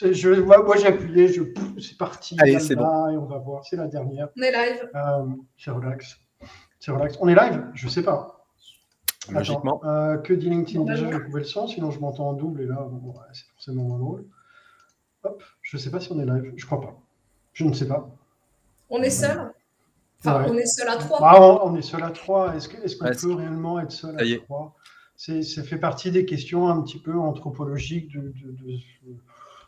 [0.00, 1.42] je, moi, moi j'ai appuyé, je,
[1.80, 2.36] c'est parti.
[2.40, 3.08] Allez, c'est bon.
[3.10, 4.28] Et on va voir, c'est la dernière.
[4.38, 4.90] On est live.
[4.94, 5.26] Euh,
[5.58, 6.18] c'est relax.
[6.78, 7.16] C'est relax.
[7.20, 7.64] On est live?
[7.74, 8.44] Je sais pas.
[9.30, 9.78] Logiquement.
[9.80, 10.84] Attends, euh, que dit LinkedIn?
[10.84, 13.24] Déjà, je vais couper le son, sinon je m'entends en double et là, bon, ouais,
[13.32, 14.24] c'est forcément moins drôle.
[15.24, 16.52] Hop, je sais pas si on est live.
[16.56, 16.96] Je crois pas.
[17.52, 18.08] Je ne sais pas.
[18.88, 19.52] On est seul?
[20.20, 20.50] Enfin, Ouais.
[20.50, 21.18] on est seul à trois.
[21.22, 22.54] Ah, on, on est seul à trois.
[22.54, 24.44] Est-ce que- est-ce qu'on Ouais, peut réellement être seul à est.
[24.44, 24.74] trois?
[25.16, 28.78] C'est- Ça fait partie des questions un petit peu anthropologiques de, de- de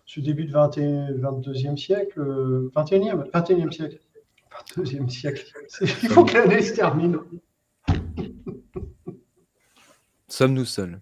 [0.08, 3.98] ce, début de 21 22e siècle, euh, 21e, 21e siècle.
[4.76, 5.44] 22e siècle.
[5.80, 7.18] Il faut que l'année se termine.
[10.28, 10.98] Sommes-nous seuls?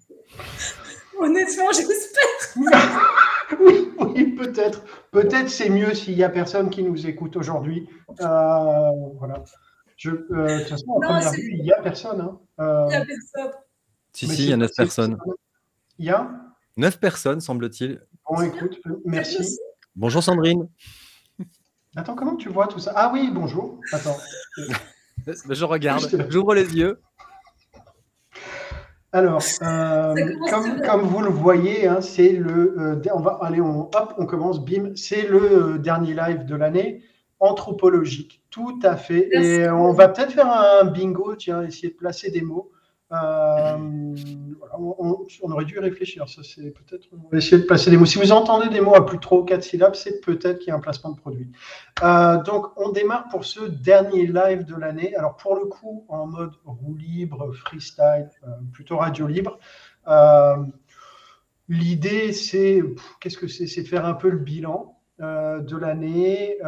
[1.19, 2.23] Honnêtement, j'espère.
[3.61, 4.83] Oui, oui, peut-être.
[5.13, 7.89] Peut-être c'est mieux s'il n'y a personne qui nous écoute aujourd'hui.
[8.21, 9.45] Euh, voilà.
[9.97, 10.19] Je, euh,
[10.55, 12.21] de toute façon, à Non, première vue, il n'y a personne.
[12.23, 12.41] hein.
[12.59, 13.53] Euh, Il y a personne.
[14.13, 15.17] Si, mais si, il y a neuf c'est- personnes.
[16.01, 16.29] Il y a?
[16.77, 18.01] Neuf personnes, semble-t-il.
[18.29, 19.59] Bon, écoute, euh, merci.
[19.95, 20.69] Bonjour Sandrine.
[21.95, 22.93] Attends, comment tu vois tout ça?
[22.95, 23.81] Ah oui, bonjour.
[23.93, 24.17] Attends.
[25.27, 27.01] Je regarde, j'ouvre les yeux.
[29.13, 30.15] Alors, euh,
[30.85, 32.79] comme, vous le voyez, hein, c'est le.
[32.79, 34.63] euh, on va aller, on, hop, on commence.
[34.63, 37.03] Bim, c'est le euh, dernier live de l'année
[37.41, 38.43] anthropologique.
[38.51, 39.29] Tout à fait.
[39.33, 39.49] Merci.
[39.49, 41.35] Et on va peut-être faire un bingo.
[41.37, 42.71] Tiens, essayer de placer des mots.
[43.13, 44.17] Euh,
[44.77, 46.29] on, aurait dû réfléchir.
[46.29, 47.09] Ça, c'est peut-être.
[47.13, 48.07] De placer des mots.
[48.07, 50.69] Si vous entendez des mots à plus de 3 ou 4 syllabes, c'est peut-être qu'il
[50.69, 51.51] y a un placement de produit.
[52.03, 55.15] Euh, donc, on démarre pour ce dernier live de l'année.
[55.15, 59.59] Alors, pour le coup, en mode roue libre, freestyle, euh, plutôt radio libre.
[61.69, 62.83] L'idée, c'est
[63.21, 63.65] qu'est-ce que c'est?
[63.83, 66.59] De faire un peu le bilan de l'année,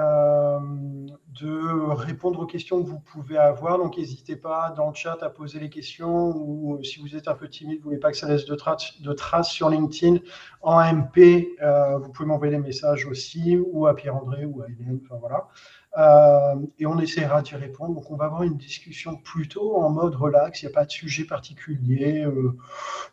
[1.40, 3.78] de répondre aux questions que vous pouvez avoir.
[3.78, 7.34] Donc, n'hésitez pas dans le chat à poser les questions ou si vous êtes un
[7.34, 10.18] peu timide, vous voulez pas que ça laisse de, traces de traces sur LinkedIn,
[10.62, 15.00] en MP, euh, vous pouvez m'envoyer des messages aussi, ou à Pierre-André ou à Hélène,
[15.04, 15.48] enfin voilà.
[15.96, 17.94] Euh, et on essaiera d'y répondre.
[17.94, 20.90] Donc, on va avoir une discussion plutôt en mode relax, il n'y a pas de
[20.90, 22.24] sujet particulier.
[22.24, 22.56] euh,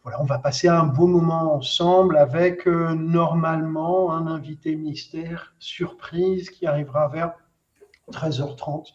[0.04, 6.68] voilà, on va passer un beau moment ensemble avec normalement un invité mystère surprise qui
[6.68, 7.34] arrivera vers
[8.12, 8.94] 13h30.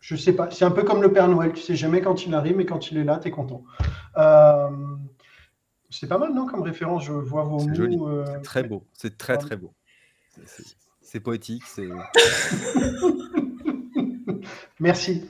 [0.00, 2.34] Je sais pas, c'est un peu comme le Père Noël, tu sais jamais quand il
[2.34, 3.62] arrive, mais quand il est là, tu es content.
[4.16, 4.70] Euh,
[5.90, 7.74] c'est pas mal, non, comme référence, je vois vos mots.
[7.74, 7.98] joli.
[8.00, 9.74] euh, C'est très beau, c'est très très beau.
[11.02, 11.88] C'est- poétique, c'est.
[14.80, 15.24] Merci.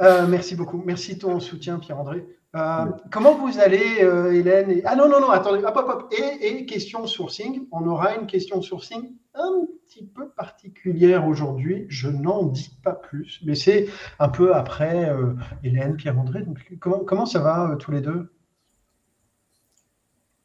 [0.00, 0.82] Euh, merci beaucoup.
[0.84, 2.26] Merci ton soutien, Pierre-André.
[2.54, 5.64] Euh, comment vous allez, euh, Hélène et- Ah non, non, non, attendez.
[5.64, 6.14] Hop, hop, hop.
[6.14, 7.66] Et, et question sourcing.
[7.72, 11.86] On aura une question sourcing un petit peu particulière aujourd'hui.
[11.88, 15.32] Je n'en dis pas plus, mais c'est un peu après euh,
[15.64, 16.42] Hélène, Pierre-André.
[16.42, 18.30] Donc, comment, comment ça va euh, tous les deux?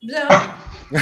[0.01, 0.27] Bien.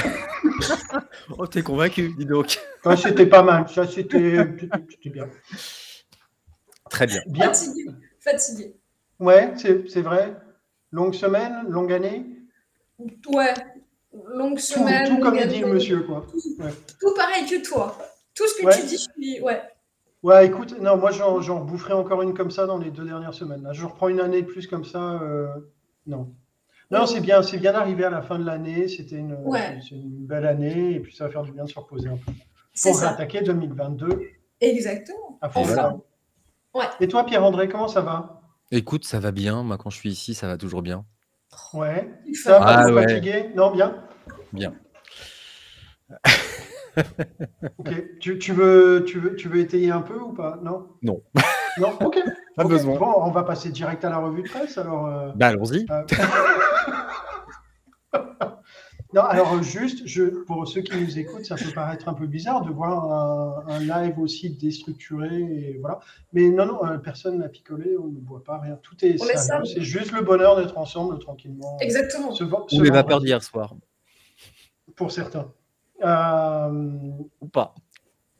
[1.38, 2.58] Oh, t'es convaincu, dis donc.
[2.82, 3.68] Ça, C'était pas mal.
[3.68, 4.36] Ça, c'était
[4.88, 5.28] c'était bien.
[6.90, 7.20] Très bien.
[7.26, 7.46] Bien.
[7.52, 7.84] Fatigué.
[8.20, 8.76] Fatigué.
[9.20, 10.36] Ouais, c'est c'est vrai?
[10.92, 12.26] Longue semaine, longue année.
[13.28, 13.54] Ouais.
[14.34, 15.06] Longue semaine.
[15.08, 16.24] tout comme longue il dit le monsieur, quoi.
[16.58, 16.70] Ouais.
[17.00, 17.96] Tout pareil que toi.
[18.34, 18.74] Tout ce que Ouais.
[18.80, 19.40] tu dis, je suis.
[19.42, 19.60] Ouais.
[20.22, 23.34] Ouais, écoute, non, moi j'en j'en boufferai encore une comme ça dans les deux dernières
[23.34, 23.62] semaines.
[23.62, 23.72] Là.
[23.72, 25.20] Je reprends une année de plus comme ça.
[25.22, 25.48] euh,
[26.06, 26.32] non.
[26.90, 28.88] Non, c'est bien, c'est bien d'arriver à la fin de l'année.
[28.88, 29.78] C'était une, Ouais.
[29.86, 32.16] c'est une belle année et puis ça va faire du bien de se reposer un
[32.16, 32.32] peu.
[32.72, 33.10] C'est Pour ça.
[33.10, 34.22] attaquer 2022
[34.60, 35.38] Exactement.
[35.42, 36.00] Enfin.
[36.74, 36.84] Ouais.
[37.00, 38.40] Et toi, Pierre-André, comment ça va?
[38.70, 39.62] Écoute, ça va bien.
[39.62, 41.04] Moi, quand je suis ici, ça va toujours bien.
[41.72, 42.10] Ouais.
[42.26, 43.02] Il Ça va, Ah ouais.
[43.08, 43.50] fatigué?
[43.54, 44.04] Non, bien.
[44.52, 44.74] Bien.
[47.78, 47.92] Ok.
[48.20, 50.58] Tu, tu veux, tu veux, tu veux étayer un peu ou pas?
[50.62, 50.88] Non?
[51.02, 51.22] Non.
[51.78, 51.92] Non?
[52.00, 52.18] Ok.
[52.56, 52.98] Pas besoin.
[52.98, 55.06] Bon, on va passer direct à la revue de presse alors.
[55.06, 55.84] euh, Bah, allons-y.
[55.90, 56.04] Euh,
[59.16, 62.62] non, alors juste, je, pour ceux qui nous écoutent, ça peut paraître un peu bizarre
[62.66, 63.10] de voir
[63.66, 66.00] un, un live aussi déstructuré, et voilà.
[66.34, 69.16] Mais non, non, euh, personne n'a picolé, on ne boit pas rien, tout est.
[69.16, 71.78] C'est juste le bonheur d'être ensemble tranquillement.
[71.80, 72.30] Exactement.
[72.32, 73.74] Ce vo- ce Ou les vapeurs d'hier soir.
[74.94, 75.50] Pour certains.
[76.04, 76.68] Euh,
[77.40, 77.74] Ou pas.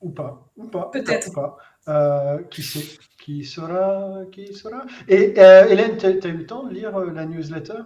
[0.03, 1.29] ou pas, ou pas, Peut-être.
[1.29, 1.57] ou pas.
[1.89, 6.65] Euh, qui sait Qui sera Qui sera Et euh, Hélène, tu as, eu le temps
[6.65, 7.81] de lire euh, la newsletter?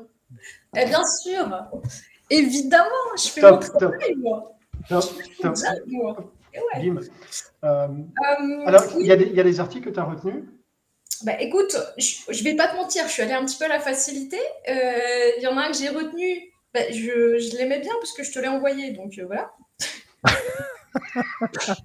[0.76, 1.48] Eh bien sûr.
[2.30, 4.52] Évidemment, je fais Top, mon top, travail, moi.
[4.88, 5.04] top,
[5.36, 5.56] Je top.
[5.56, 6.16] fais ça, moi.
[6.54, 6.90] Ouais.
[6.90, 7.00] Euh,
[7.64, 7.88] Euh,
[8.66, 9.06] Alors, il oui.
[9.06, 10.44] y, a des, il y a des articles que tu as retenus?
[11.22, 13.68] Bah écoute, je, je vais pas te mentir, je suis allée un petit peu à
[13.68, 14.38] la facilité.
[14.68, 14.72] Euh,
[15.36, 18.22] Il y en a un que j'ai retenu, bah, je, je l'aimais bien parce que
[18.24, 19.52] je te l'ai envoyé, donc euh, voilà.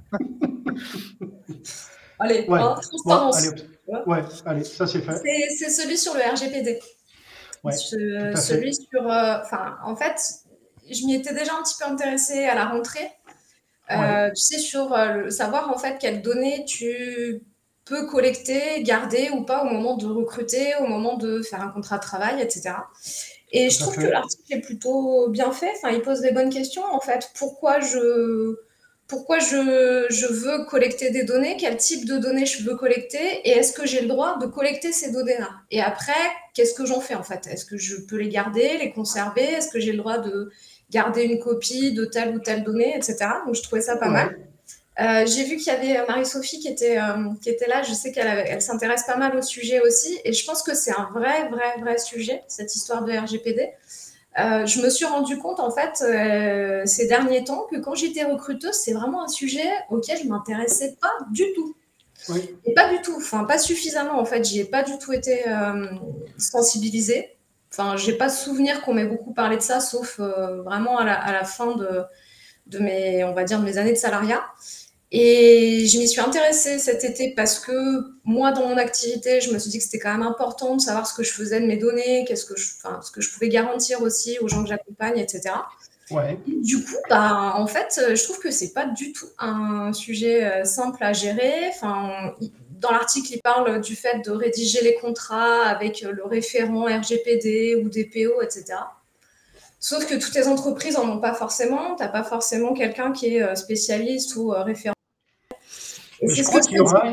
[2.19, 2.59] allez, Ouais.
[2.59, 3.47] hein, Bon, transparence.
[3.47, 3.61] allez,
[4.07, 5.21] ouais, allez, ça c'est fait.
[5.57, 6.79] C'est celui sur le RGPD.
[7.65, 8.41] Ouais, Ce- tout à fait.
[8.41, 9.09] celui sur.
[9.11, 10.19] euh, Enfin, en fait,
[10.89, 13.11] je m'y étais déjà un petit peu intéressée à la rentrée.
[14.35, 17.41] tu sais, sur le savoir en fait quelles données tu
[17.85, 21.97] peux collecter, garder ou pas au moment de recruter, au moment de faire un contrat
[21.97, 22.75] de travail, etc.
[23.51, 25.71] Et je trouve que l'article est plutôt bien fait.
[25.77, 27.29] Enfin, il pose des bonnes questions en fait.
[27.37, 28.55] Pourquoi je
[29.07, 33.51] pourquoi je, je, veux collecter des données, quel type de données je veux collecter et
[33.51, 35.49] est-ce que j'ai le droit de collecter ces données-là?
[35.69, 36.13] Et après,
[36.53, 37.47] qu'est-ce que j'en fais en fait?
[37.47, 39.43] Est-ce que je peux les garder, les conserver?
[39.43, 40.49] Est-ce que j'ai le droit de
[40.89, 43.17] garder une copie de telle ou telle donnée, etc.
[43.45, 44.37] Donc je trouvais ça pas mal.
[44.97, 47.83] Euh, j'ai vu qu'il y avait Marie-Sophie qui, était euh, qui était là.
[47.83, 50.19] Je sais qu'elle elle, s'intéresse pas mal au sujet aussi.
[50.23, 53.71] Et je pense que c'est un vrai, vrai, vrai sujet, cette histoire de RGPD.
[54.37, 58.23] Euh, je me suis rendu compte, en fait, euh, ces derniers temps, que quand j'étais
[58.23, 61.75] recruteuse, c'est vraiment un sujet auquel je m'intéressais pas du tout.
[62.65, 64.43] Et pas du tout, enfin, pas suffisamment, en fait.
[64.43, 65.87] J'y ai pas du tout été euh,
[66.37, 67.37] sensibilisée.
[67.71, 71.31] Enfin, j'ai pas souvenir qu'on m'ait beaucoup parlé de ça, sauf vraiment à la, à
[71.33, 72.03] la fin de,
[72.67, 74.41] de, mes, on va dire, de mes années de salariat.
[75.17, 79.59] Et je m'y suis intéressée cet été parce que moi, dans mon activité, je me
[79.59, 81.77] suis dit que c'était quand même important de savoir ce que je faisais de mes
[81.77, 85.17] données, qu'est-ce que je, enfin, ce que je pouvais garantir aussi aux gens que j'accompagne,
[85.17, 85.55] etc.
[86.11, 86.37] Ouais.
[86.45, 90.65] du coup, bah, en fait, je trouve que c'est pas du tout un sujet euh,
[90.65, 91.69] simple à gérer.
[91.69, 92.35] Enfin,
[92.81, 97.87] dans l'article, il parle du fait de rédiger les contrats avec le référent RGPD ou
[97.87, 98.79] DPO, etc.
[99.79, 101.95] Sauf que toutes les entreprises n'en ont pas forcément.
[101.95, 104.63] Tu n'as pas forcément quelqu'un qui est euh, spécialiste ou euh,
[106.27, 107.03] je crois qu'il y aura,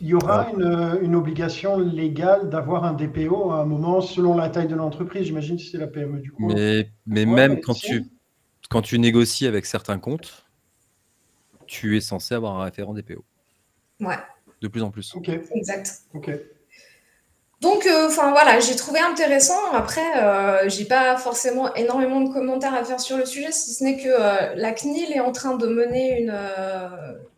[0.00, 4.48] il y aura une, une, obligation légale d'avoir un DPO à un moment selon la
[4.48, 5.26] taille de l'entreprise.
[5.26, 6.46] J'imagine si c'est la PME du coup.
[6.46, 8.04] Mais, mais même quand tu,
[8.68, 10.46] quand tu négocies avec certains comptes,
[11.66, 13.24] tu es censé avoir un référent DPO.
[14.00, 14.16] Ouais.
[14.60, 15.14] De plus en plus.
[15.14, 15.28] Ok.
[15.54, 16.02] Exact.
[16.14, 16.30] Ok.
[17.62, 19.58] Donc, euh, enfin voilà, j'ai trouvé intéressant.
[19.72, 23.82] Après, euh, j'ai pas forcément énormément de commentaires à faire sur le sujet, si ce
[23.82, 26.38] n'est que euh, la CNIL est en train de mener une,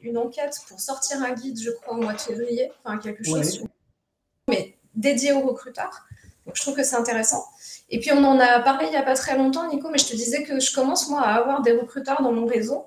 [0.00, 3.62] une enquête pour sortir un guide, je crois, au mois de février, enfin quelque chose,
[4.48, 6.04] mais dédié aux recruteurs.
[6.46, 7.44] Donc, je trouve que c'est intéressant.
[7.88, 10.08] Et puis, on en a parlé il n'y a pas très longtemps, Nico, mais je
[10.08, 12.86] te disais que je commence, moi, à avoir des recruteurs dans mon réseau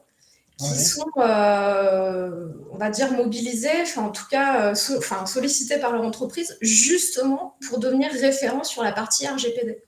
[0.62, 5.92] qui sont, euh, on va dire, mobilisés, enfin, en tout cas, euh, enfin, sollicités par
[5.92, 9.84] leur entreprise, justement pour devenir référents sur la partie RGPD.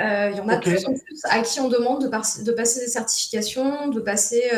[0.00, 2.52] Euh, il y en a de plus en plus à qui on demande de, de
[2.52, 4.50] passer des certifications, de passer,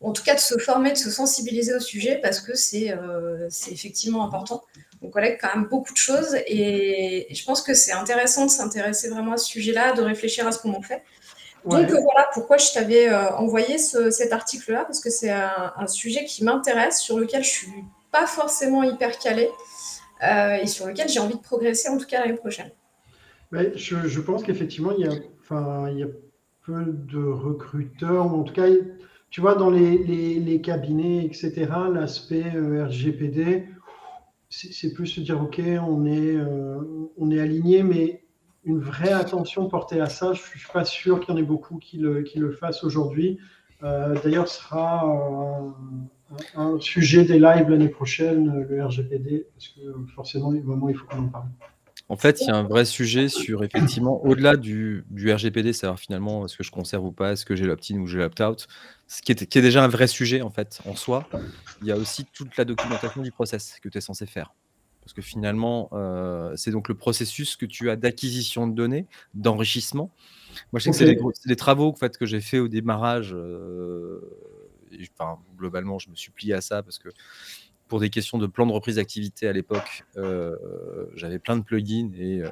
[0.00, 2.94] en tout cas de se former, de se sensibiliser au sujet parce que c'est
[3.70, 4.62] effectivement important.
[5.02, 8.50] On collecte quand même beaucoup de choses et, et je pense que c'est intéressant de
[8.50, 11.02] s'intéresser vraiment à ce sujet-là, de réfléchir à ce qu'on en fait.
[11.66, 16.24] Donc euh, voilà pourquoi je t'avais euh, envoyé cet article-là, parce que c'est un, sujet
[16.24, 19.50] qui m'intéresse, sur lequel je suis pas forcément hyper calée
[20.22, 22.70] euh, et sur lequel j'ai envie de progresser, en tout cas l'année prochaine.
[23.52, 26.08] je, pense qu'effectivement, il, y a, enfin, il y a
[26.64, 28.66] peu de recruteurs, ou en tout cas,
[29.30, 33.68] tu vois, dans les, cabinets, etc., l'aspect RGPD,
[34.50, 36.36] c'est plus se dire, OK, on est,
[37.18, 38.25] on est aligné, mais
[38.66, 40.32] une vraie attention portée à ça.
[40.34, 42.84] Je ne suis pas sûr qu'il y en ait beaucoup qui le, qui le fassent
[42.84, 43.38] aujourd'hui.
[43.82, 45.06] Euh, d'ailleurs, ce sera
[46.56, 49.80] un, sujet des lives l'année prochaine, le RGPD, parce que
[50.14, 51.46] forcément, moment, il faut qu'on en parle.
[52.08, 55.98] En fait, il y a un vrai sujet sur, effectivement, au-delà du, du, RGPD, savoir
[55.98, 58.68] finalement est-ce que je conserve ou pas, est-ce que j'ai l'opt-in ou j'ai l'opt-out,
[59.08, 61.28] ce qui est, qui est, déjà un vrai sujet, en fait, en soi.
[61.82, 64.54] Il y a aussi toute la documentation du process que tu es censé faire.
[65.06, 70.10] Parce que finalement, euh, c'est donc le processus que tu as d'acquisition de données, d'enrichissement.
[70.72, 73.32] Moi, je sais que c'est des, travaux en fait, que j'ai fait au démarrage.
[73.32, 74.20] Euh,
[75.16, 77.08] enfin, globalement, je me suis plié à ça parce que
[77.86, 80.56] pour des questions de plan de reprise d'activité à l'époque, euh,
[81.14, 82.42] j'avais plein de plugins et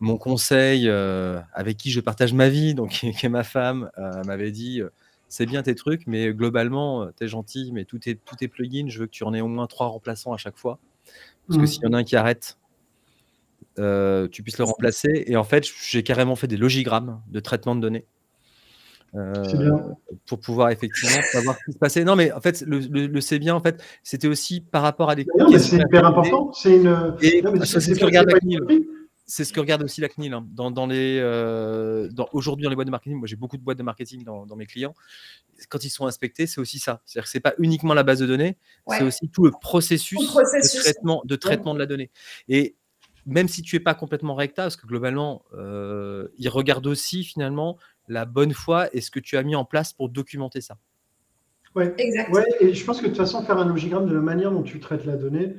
[0.00, 2.88] mon conseil, avec qui je partage ma vie, donc
[3.18, 3.90] qui est ma femme,
[4.24, 4.80] m'avait dit
[5.28, 8.88] c'est bien tes trucs, mais globalement, tu es gentil, mais tous tes, tous tes plugins,
[8.88, 10.78] je veux que tu en aies au moins trois remplaçants à chaque fois.
[11.46, 11.66] Parce que mmh.
[11.66, 12.58] s'il y en a un qui arrête,
[13.78, 15.24] euh, tu puisses le remplacer.
[15.26, 18.06] Et en fait, j'ai carrément fait des logigrammes de traitement de données.
[19.16, 19.70] Euh,
[20.26, 22.04] pour pouvoir effectivement savoir ce qui se passait.
[22.04, 25.14] Non, mais en fait, le, le, c'est bien, en fait, c'était aussi par rapport à
[25.14, 25.24] des.
[25.56, 26.52] c'est hyper important.
[26.52, 26.84] C'est une.
[26.84, 28.60] que regarde la CNIL.
[29.26, 30.34] C'est ce que regarde aussi la CNIL.
[30.34, 30.46] Hein.
[30.50, 33.62] Dans, dans, les, euh, dans, aujourd'hui, dans les boîtes de marketing, moi j'ai beaucoup de
[33.62, 34.94] boîtes de marketing dans, dans mes clients
[35.68, 37.00] quand ils sont inspectés, c'est aussi ça.
[37.04, 38.56] C'est-à-dire que ce n'est pas uniquement la base de données,
[38.88, 42.10] c'est aussi tout le processus, De, traitement, de traitement de la donnée.
[42.48, 42.76] Et
[43.26, 47.78] même si tu n'es pas complètement recta, parce que globalement, euh, ils regardent aussi finalement
[48.08, 50.76] la bonne foi et ce que tu as mis en place pour documenter ça.
[51.74, 54.52] Oui, ouais, et je pense que de toute façon, faire un logigramme de la manière
[54.52, 55.56] dont tu traites la donnée,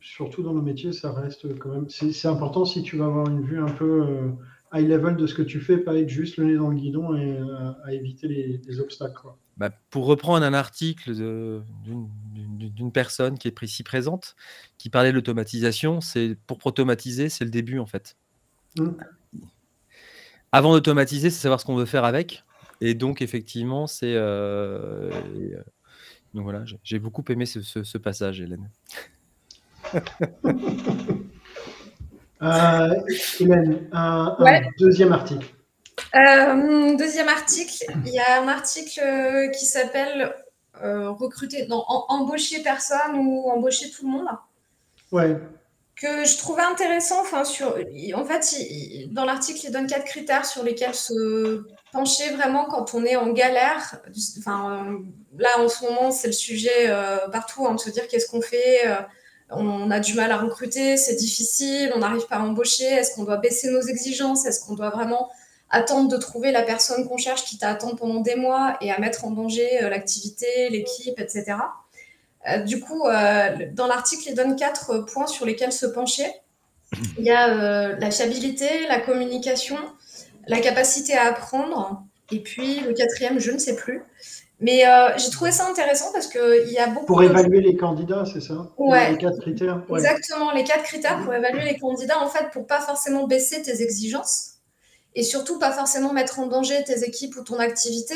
[0.00, 1.88] surtout dans nos métiers, ça reste quand même.
[1.88, 4.02] C'est important si tu vas avoir une vue un peu.
[4.02, 4.30] Euh,
[4.74, 7.16] high level de ce que tu fais, pas être juste le nez dans le guidon
[7.16, 7.38] et
[7.86, 9.28] à éviter les, obstacles.
[9.56, 14.36] Bah, pour reprendre un article d'une personne qui est ici présente,
[14.76, 18.18] qui parlait de l'automatisation, c'est pour automatiser, c'est le début en fait.
[18.78, 18.90] Mmh.
[20.52, 22.44] Avant d'automatiser, c'est savoir ce qu'on veut faire avec.
[22.80, 24.14] Et donc, effectivement, c'est.
[24.14, 25.62] Euh, euh,
[26.34, 28.70] donc voilà, j'ai beaucoup aimé ce, passage, Hélène.
[32.42, 32.94] Euh,
[33.40, 34.36] Hélène, un,
[34.78, 35.46] deuxième article.
[36.14, 40.34] Euh, deuxième article, il y a un article qui s'appelle
[40.80, 44.28] recruter, non, embaucher personne ou embaucher tout le monde.
[45.10, 45.36] Ouais
[46.00, 47.20] que je trouvais intéressant.
[47.20, 47.76] Enfin, sur,
[48.14, 48.56] en fait,
[49.10, 53.32] dans l'article, il donne quatre critères sur lesquels se pencher vraiment quand on est en
[53.32, 54.00] galère.
[54.38, 54.98] Enfin,
[55.36, 58.42] là, en ce moment, c'est le sujet euh, partout, hein, de se dire qu'est-ce qu'on
[58.42, 58.86] fait.
[59.50, 62.84] On a du mal à recruter, c'est difficile, on n'arrive pas à embaucher.
[62.84, 65.30] Est-ce qu'on doit baisser nos exigences Est-ce qu'on doit vraiment
[65.70, 68.98] attendre de trouver la personne qu'on cherche, quitte à attendre pendant des mois et à
[68.98, 71.56] mettre en danger euh, l'activité, l'équipe, etc.
[72.48, 76.26] Euh, du coup, euh, dans l'article, il donne quatre points sur lesquels se pencher.
[77.18, 79.76] Il y a la fiabilité, la communication,
[80.46, 82.02] la capacité à apprendre,
[82.32, 84.02] et puis le quatrième, je ne sais plus.
[84.60, 84.82] Mais
[85.16, 87.06] j'ai trouvé ça intéressant parce qu'il y a beaucoup.
[87.06, 88.70] Pour évaluer les candidats, c'est ça?
[88.76, 89.12] Ouais.
[89.12, 89.82] Les quatre critères.
[89.90, 93.82] Exactement, les quatre critères pour évaluer les candidats, en fait, pour pas forcément baisser tes
[93.82, 94.54] exigences
[95.14, 98.14] et surtout pas forcément mettre en danger tes équipes ou ton activité,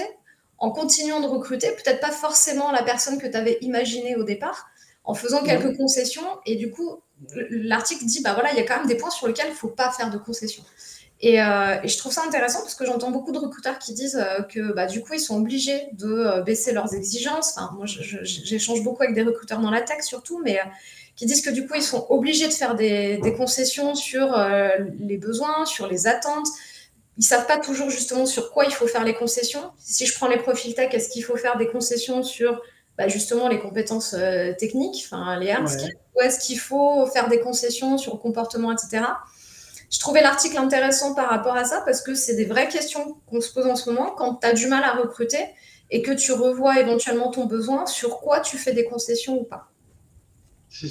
[0.59, 4.69] en continuant de recruter, peut-être pas forcément la personne que tu avais imaginée au départ,
[5.03, 6.27] en faisant quelques concessions.
[6.47, 7.01] Et du coup,
[7.51, 9.57] l'article dit, bah voilà, il y a quand même des points sur lesquels il ne
[9.57, 10.63] faut pas faire de concessions.
[11.25, 14.43] Euh, et, je trouve ça intéressant parce que j'entends beaucoup de recruteurs qui disent euh,
[14.43, 17.55] que bah, du coup, ils sont obligés de euh, baisser leurs exigences.
[17.57, 20.59] Enfin, moi, j'échange beaucoup avec des recruteurs dans la tech surtout, mais
[21.15, 24.35] qui disent que du coup, ils sont obligés de faire des, des concessions sur
[24.99, 26.49] les besoins, sur les attentes,
[27.19, 29.71] ils savent pas toujours justement sur quoi il faut faire les concessions.
[29.79, 32.61] Si je prends les profils tech, est-ce qu'il faut faire des concessions sur
[32.97, 37.29] bah, justement les compétences euh, techniques, enfin les hard skills, ou est-ce qu'il faut faire
[37.29, 39.05] des concessions sur le comportement, etc.
[39.93, 43.43] Je trouvais l'article intéressant par rapport à ça parce que c'est des vraies questions qu'on
[43.43, 45.39] se pose en ce moment quand tu as du mal à recruter
[45.91, 49.69] et que tu revois éventuellement ton besoin, sur quoi tu fais des concessions ou pas.
[50.71, 50.87] C'est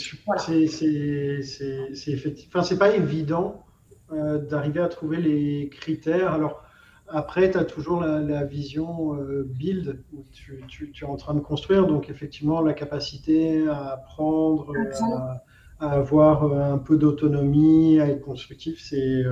[2.08, 3.65] effectivement, enfin, pas évident
[4.12, 6.31] euh, d'arriver à trouver les critères.
[6.31, 6.63] Alors,
[7.08, 11.88] après, tu as toujours la, vision euh, build où tu, es en train de construire.
[11.88, 15.43] Donc, effectivement, la capacité à apprendre, à,
[15.82, 19.24] avoir euh, un peu d'autonomie, à être constructif, c'est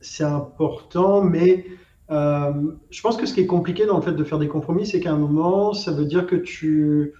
[0.00, 1.22] c'est important.
[1.22, 1.66] Mais
[2.10, 5.00] je pense que ce qui est compliqué dans le fait de faire des compromis, c'est
[5.00, 7.14] qu'à un moment, ça veut dire que tu,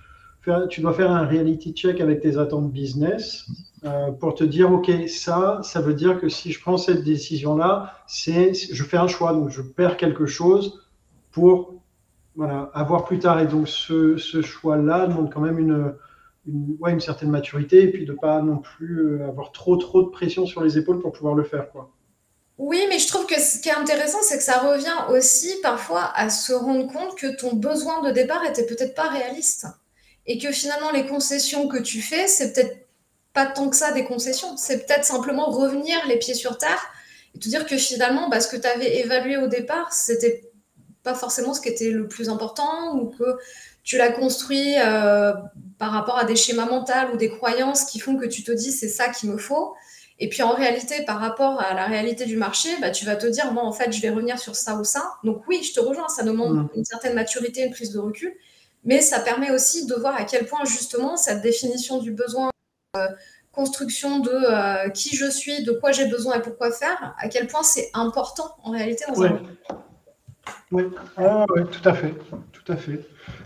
[0.69, 3.47] tu dois faire un reality check avec tes attentes business
[3.85, 7.95] euh, pour te dire, OK, ça, ça veut dire que si je prends cette décision-là,
[8.07, 10.83] c'est, je fais un choix, donc je perds quelque chose
[11.33, 11.75] pour
[12.37, 13.41] voilà, avoir plus tard.
[13.41, 15.95] Et donc, ce, ce choix-là demande quand même une,
[16.47, 20.03] une, ouais, une, certaine maturité et puis de pas non plus euh, avoir trop, trop
[20.03, 21.91] de pression sur les épaules pour pouvoir le faire, quoi.
[22.57, 26.13] Oui, mais je trouve que ce qui est intéressant, c'est que ça revient aussi parfois
[26.15, 29.67] à se rendre compte que ton besoin de départ était peut-être pas réaliste
[30.27, 32.87] et que finalement les concessions que tu fais, c'est peut-être
[33.33, 34.57] pas tant que ça des concessions.
[34.57, 36.81] C'est peut-être simplement revenir les pieds sur terre
[37.35, 40.49] et te dire que finalement, bah, ce que tu avais évalué au départ, c'était
[41.03, 43.37] pas forcément ce qui était le plus important ou que
[43.83, 45.33] tu l'as construit euh,
[45.85, 48.73] par rapport à des schémas mentaux ou des croyances qui font que tu te dis
[48.73, 49.75] c'est ça qu'il me faut.
[50.19, 53.27] Et puis en réalité, par rapport à la réalité du marché, bah, tu vas te
[53.27, 55.03] dire, moi en fait, je vais revenir sur ça ou ça.
[55.25, 56.69] Donc oui, je te rejoins, ça demande mmh.
[56.77, 58.33] une certaine maturité, une prise de recul,
[58.83, 62.49] mais ça permet aussi de voir à quel point justement cette définition du besoin
[62.97, 63.07] euh,
[63.53, 67.47] construction de euh, qui je suis, de quoi j'ai besoin et pourquoi faire, à quel
[67.47, 69.29] point c'est important en réalité dans oui.
[70.73, 70.85] Oui,
[71.19, 72.15] ah, tout à fait,
[72.53, 73.01] tout à fait.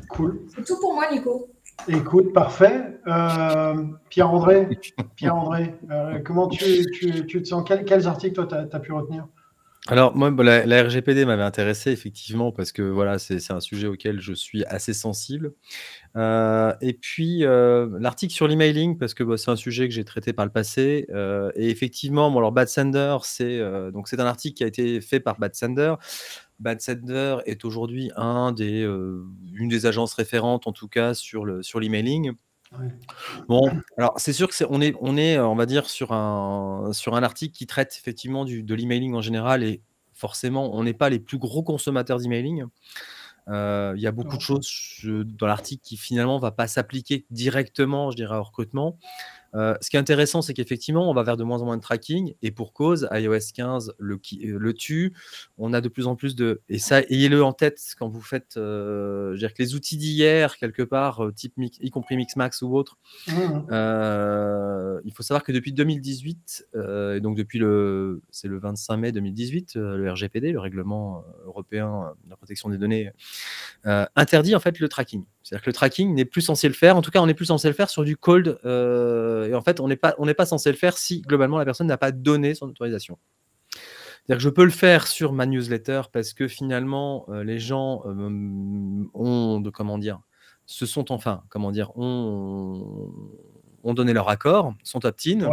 [0.08, 0.46] Cool.
[0.54, 1.50] C'est tout pour moi, Nico.
[1.86, 2.98] Écoute, parfait.
[3.06, 4.68] Euh, Pierre-André,
[5.16, 5.74] Pierre-André,
[6.24, 7.64] comment tu, tu, tu, te sens?
[7.66, 9.26] Quels, quels articles toi tu as, pu retenir?
[9.90, 14.34] Alors, moi, la, RGPD m'avait intéressé, effectivement, parce que voilà, c'est un sujet auquel je
[14.34, 15.54] suis assez sensible.
[16.14, 20.04] Euh, et puis, euh, l'article sur l'emailing, parce que bah, c'est un sujet que j'ai
[20.04, 21.06] traité par le passé.
[21.08, 23.58] Euh, et effectivement, bon, alors Bad Sender, c'est
[23.92, 25.94] donc c'est un article qui a été fait par Bad Sender.
[26.58, 32.32] Bad Sender est aujourd'hui un des, une des agences référentes, en tout cas, sur l'emailing.
[33.48, 36.90] Bon, alors c'est sûr que c'est on est on est, on va dire sur un
[36.92, 39.80] sur un article qui traite effectivement du de l'emailing en général et
[40.18, 42.64] forcément, on n'est pas les plus gros consommateurs d'emailing.
[43.46, 44.68] Euh, il y a beaucoup de choses
[45.04, 48.98] dans l'article qui finalement va pas s'appliquer directement, je dirais, au recrutement.
[49.54, 51.82] Euh, ce qui est intéressant, c'est qu'effectivement, on va vers de moins en moins de
[51.82, 55.14] tracking, et pour cause, iOS 15 le, le tue.
[55.56, 56.60] On a de plus en plus de.
[56.68, 58.52] Et ça, ayez-le en tête quand vous faites.
[58.56, 62.98] je veux dire que les outils d'hier, quelque part, type y compris Mixmax ou autre,
[63.28, 63.32] mmh.
[65.04, 68.22] il faut savoir que depuis 2018, et donc depuis le.
[68.30, 73.10] C'est le 25 mai 2018, le RGPD, le règlement européen de la protection des données,
[73.84, 75.24] interdit en fait le tracking.
[75.48, 76.98] C'est-à-dire que le tracking n'est plus censé le faire.
[76.98, 78.58] En tout cas, on n'est plus censé le faire sur du cold.
[78.66, 81.86] Euh, et en fait, on n'est pas, pas censé le faire si globalement la personne
[81.86, 83.18] n'a pas donné son autorisation.
[83.72, 88.02] C'est-à-dire que je peux le faire sur ma newsletter parce que finalement, euh, les gens
[88.04, 90.20] euh, ont, de, comment dire,
[90.66, 93.10] se sont enfin, comment dire, ont,
[93.84, 95.50] ont donné leur accord, sont opt-in.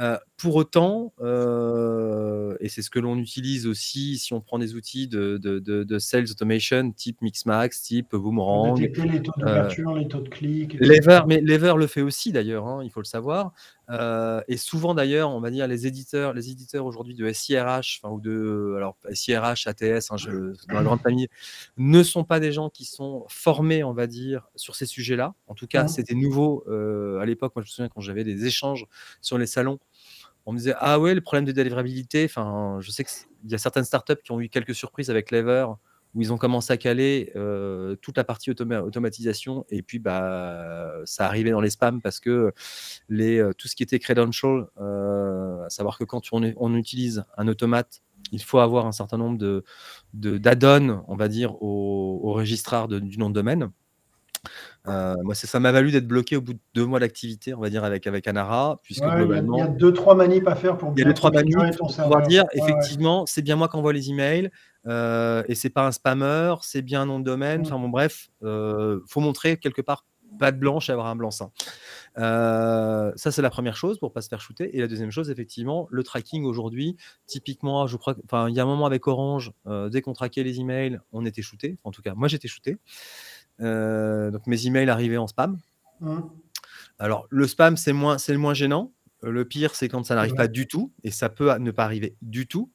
[0.00, 4.74] Euh, pour autant, euh, et c'est ce que l'on utilise aussi si on prend des
[4.74, 8.80] outils de, de, sales automation type Mixmax, type Boomerang.
[8.80, 10.72] les taux d'ouverture, les taux de clics.
[10.80, 13.52] Lever, mais Lever le fait aussi d'ailleurs, hein, il faut le savoir.
[13.90, 18.20] Euh, et souvent d'ailleurs, on va dire les éditeurs, les éditeurs aujourd'hui de SIRH, ou
[18.20, 20.16] de alors SIRH, ATS, hein,
[20.68, 21.28] dans la grande famille,
[21.76, 25.34] ne sont pas des gens qui sont formés, on va dire, sur ces sujets-là.
[25.48, 27.52] En tout cas, c'était nouveau à l'époque.
[27.54, 28.86] Moi, je me souviens quand j'avais des échanges
[29.20, 29.78] sur les salons
[30.50, 33.58] on me disait ah ouais le problème de délivrabilité enfin je sais qu'il y a
[33.58, 35.66] certaines startups qui ont eu quelques surprises avec Lever
[36.14, 41.26] où ils ont commencé à caler euh, toute la partie automatisation et puis bah ça
[41.26, 42.52] arrivait dans les spams parce que
[43.08, 47.46] les, euh, tout ce qui était credential, euh, à savoir que quand on, utilise un
[47.46, 48.02] automate,
[48.32, 49.64] il faut avoir un certain nombre de
[50.12, 53.70] d'add-ons, on va dire, au, au du nom de domaine.
[54.88, 57.68] Euh, moi, ça m'a valu d'être bloqué au bout de deux mois d'activité, on va
[57.68, 59.56] dire, avec, avec Anara, puisque globalement.
[59.56, 61.04] Il y, a deux, trois manips à faire pour bien.
[61.04, 64.50] Deux, trois manips pour pouvoir dire, effectivement, c'est bien moi qui envoie les emails,
[64.86, 67.60] euh, et c'est pas un spammer, c'est bien un nom de domaine.
[67.60, 67.66] Mm.
[67.66, 70.06] Enfin, bon, bref, euh, faut montrer quelque part
[70.38, 71.50] pas de blanche et avoir un blanc-seing.
[72.18, 74.74] Euh, ça, c'est la première chose pour pas se faire shooter.
[74.76, 76.96] Et la deuxième chose, effectivement, le tracking aujourd'hui,
[77.26, 79.52] typiquement, je crois, enfin, il y a un moment avec Orange,
[79.90, 81.78] dès qu'on traquait les emails, on était shooté.
[81.82, 82.78] En tout cas, moi, j'étais shooté.
[83.60, 85.58] Euh, donc mes emails arrivaient en spam.
[86.00, 86.20] Mmh.
[86.98, 88.92] Alors le spam, c'est moins, c'est le moins gênant.
[89.24, 91.84] Euh, le pire, c'est quand ça n'arrive pas du tout, et ça peut ne pas
[91.84, 92.70] arriver du tout.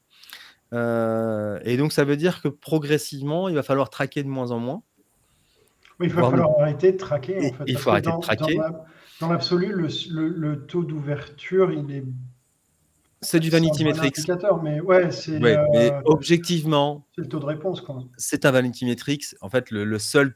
[0.74, 4.60] Euh, et donc ça veut dire que progressivement, il va falloir traquer de moins en
[4.60, 4.82] moins.
[6.00, 7.38] Oui, il va falloir arrêter de traquer.
[7.38, 8.60] En fait, il faut arrêter de traquer.
[9.21, 12.04] Dans l'absolu, le, taux d'ouverture, il est.
[13.21, 14.17] C'est du vanity metrics.
[14.62, 15.39] Mais ouais, c'est.
[16.04, 17.06] objectivement.
[17.15, 17.84] C'est le taux de réponse.
[18.17, 19.36] C'est un vanity metrics.
[19.41, 20.36] En fait, le, seul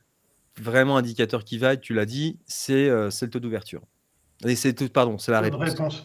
[0.61, 3.81] vraiment indicateur qui va, tu l'as dit, c'est euh, le taux d'ouverture.
[4.55, 5.59] C'est pardon, c'est la réponse.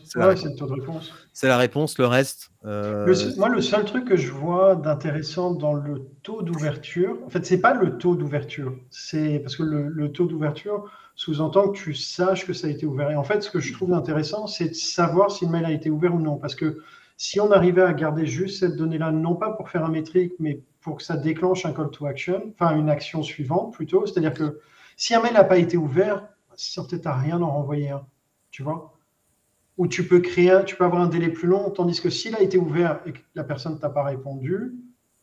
[0.04, 1.12] C'est la, réponse.
[1.32, 2.50] C'est la réponse, le reste.
[2.64, 7.46] Euh, moi, le seul truc que je vois d'intéressant dans le taux d'ouverture, en fait,
[7.46, 12.44] c'est pas le taux d'ouverture, c'est parce que le, taux d'ouverture sous-entend que tu saches
[12.44, 13.08] que ça a été ouvert.
[13.12, 15.70] Et en fait, ce que je trouve intéressant, c'est de savoir si le mail a
[15.70, 16.82] été ouvert ou non, parce que
[17.16, 20.58] si on arrivait à garder juste cette donnée-là, non pas pour faire un métrique, mais
[20.84, 24.06] pour que ça déclenche un call to action, enfin une action suivante plutôt.
[24.06, 24.60] C'est-à-dire que
[24.96, 28.06] si un mail n'a pas été ouvert, ça peut-être à rien d'en renvoyer un,
[28.50, 28.94] tu vois.
[29.78, 32.36] Ou tu peux créer, un, tu peux avoir un délai plus long, tandis que s'il
[32.36, 34.74] a été ouvert et que la personne ne t'a pas répondu,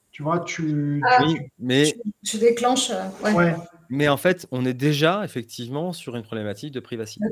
[0.09, 1.23] tu vois, tu, ah,
[1.59, 1.95] mais
[2.25, 2.89] tu, déclenches.
[2.89, 3.55] Euh, ouais.
[3.89, 7.23] Mais en fait, on est déjà effectivement sur une problématique de privacité.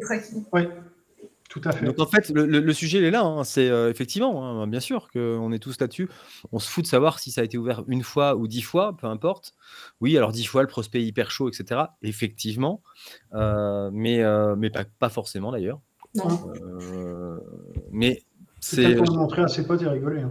[0.54, 0.62] Oui.
[1.50, 1.84] Tout à fait.
[1.84, 3.24] Donc en fait, le, sujet il est là.
[3.24, 3.44] Hein.
[3.44, 6.08] C'est euh, effectivement, hein, bien sûr, qu'on est tous là-dessus.
[6.52, 8.96] On se fout de savoir si ça a été ouvert une fois ou dix fois,
[8.96, 9.56] peu importe.
[10.00, 11.82] Oui, alors dix fois, le prospect est hyper chaud, etc.
[12.04, 12.84] Effectivement,
[13.34, 15.80] euh, mais, euh, mais pas, pas forcément d'ailleurs.
[17.92, 18.22] mais
[18.60, 18.96] c'est.
[18.96, 20.22] pour montrer à ses potes et rigoler.
[20.22, 20.30] Hein.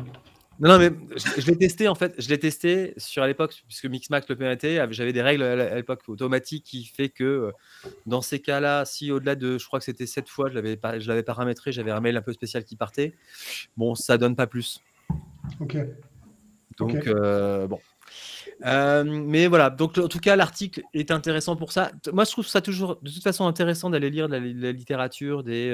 [0.60, 2.14] Non, non, mais je, l'ai testé en fait.
[2.18, 4.80] Je l'ai testé sur à l'époque, puisque Mixmax le permettait.
[4.90, 7.52] J'avais des règles à l'époque automatiques qui fait que euh,
[8.06, 11.70] dans ces cas-là, si au-delà de, je crois que c'était 7 fois, je l'avais paramétré,
[11.70, 13.14] j'avais un mail un peu spécial qui partait.
[13.76, 14.80] Bon, ça donne pas plus.
[15.60, 15.76] Ok.
[16.76, 17.78] Donc, euh, bon.
[18.66, 21.92] Euh, mais voilà, donc en tout cas, l'article est intéressant pour ça.
[22.12, 25.68] Moi, je trouve ça toujours de toute façon intéressant d'aller lire la, la, littérature des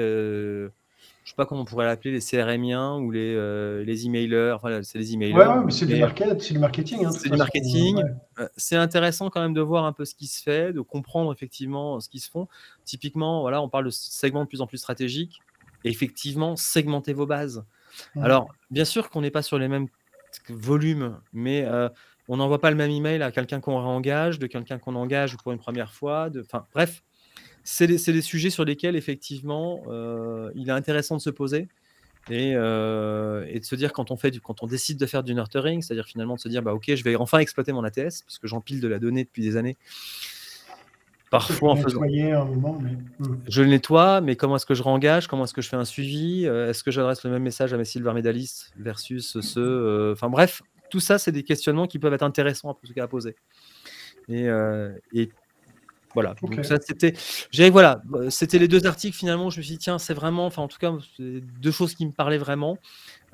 [1.25, 4.51] je sais pas comment on pourrait l'appeler, les CRMiens ou les, euh, les emailers.
[4.53, 5.33] Enfin, c'est les emailers.
[5.33, 7.03] Ouais, mais c'est du, marketing.
[7.03, 8.03] Hein, c'est du marketing.
[8.37, 11.33] Euh, c'est intéressant quand même de voir un peu ce qui se fait, de comprendre
[11.33, 12.47] effectivement ce qui se font.
[12.85, 15.41] Typiquement, voilà, on parle de segments de plus en plus stratégiques.
[15.83, 17.65] Et effectivement, segmenter vos bases.
[18.21, 19.87] Alors, bien sûr qu'on n'est pas sur les mêmes
[20.49, 21.89] volumes, mais euh,
[22.27, 25.51] on n'envoie pas le même email à quelqu'un qu'on réengage, de quelqu'un qu'on engage pour
[25.51, 26.29] une première fois.
[26.29, 26.41] De...
[26.41, 27.01] Enfin, bref,
[27.65, 31.67] c'est des, sujets sur lesquels, effectivement, euh, il est intéressant de se poser
[32.29, 35.81] euh, et, de se dire, quand on, fait quand on décide de faire du nurturing,
[35.81, 38.47] c'est-à-dire finalement de se dire, bah, OK, je vais enfin exploiter mon ATS, parce que
[38.47, 39.77] j'empile de la donnée depuis des années.
[41.31, 42.03] Parfois en faisant.
[42.03, 42.91] Un moment, mais...
[43.17, 43.37] Hmm.
[43.49, 45.85] Je le nettoie, mais comment est-ce que je réengage Comment est-ce que je fais un
[45.85, 46.45] suivi?
[46.45, 50.11] Est-ce que j'adresse le même message à mes silver médaillistes versus ceux.
[50.11, 53.35] Enfin bref, tout ça, c'est des questionnements qui peuvent être intéressants à poser.
[54.29, 54.47] Et,
[55.13, 55.31] et
[56.15, 56.33] voilà.
[56.63, 57.13] ça, c'était,
[57.69, 59.51] voilà, euh, c'était les deux articles finalement.
[59.51, 62.11] Je me suis dit tiens, c'est vraiment, enfin en tout cas, deux choses qui me
[62.11, 62.79] parlaient vraiment.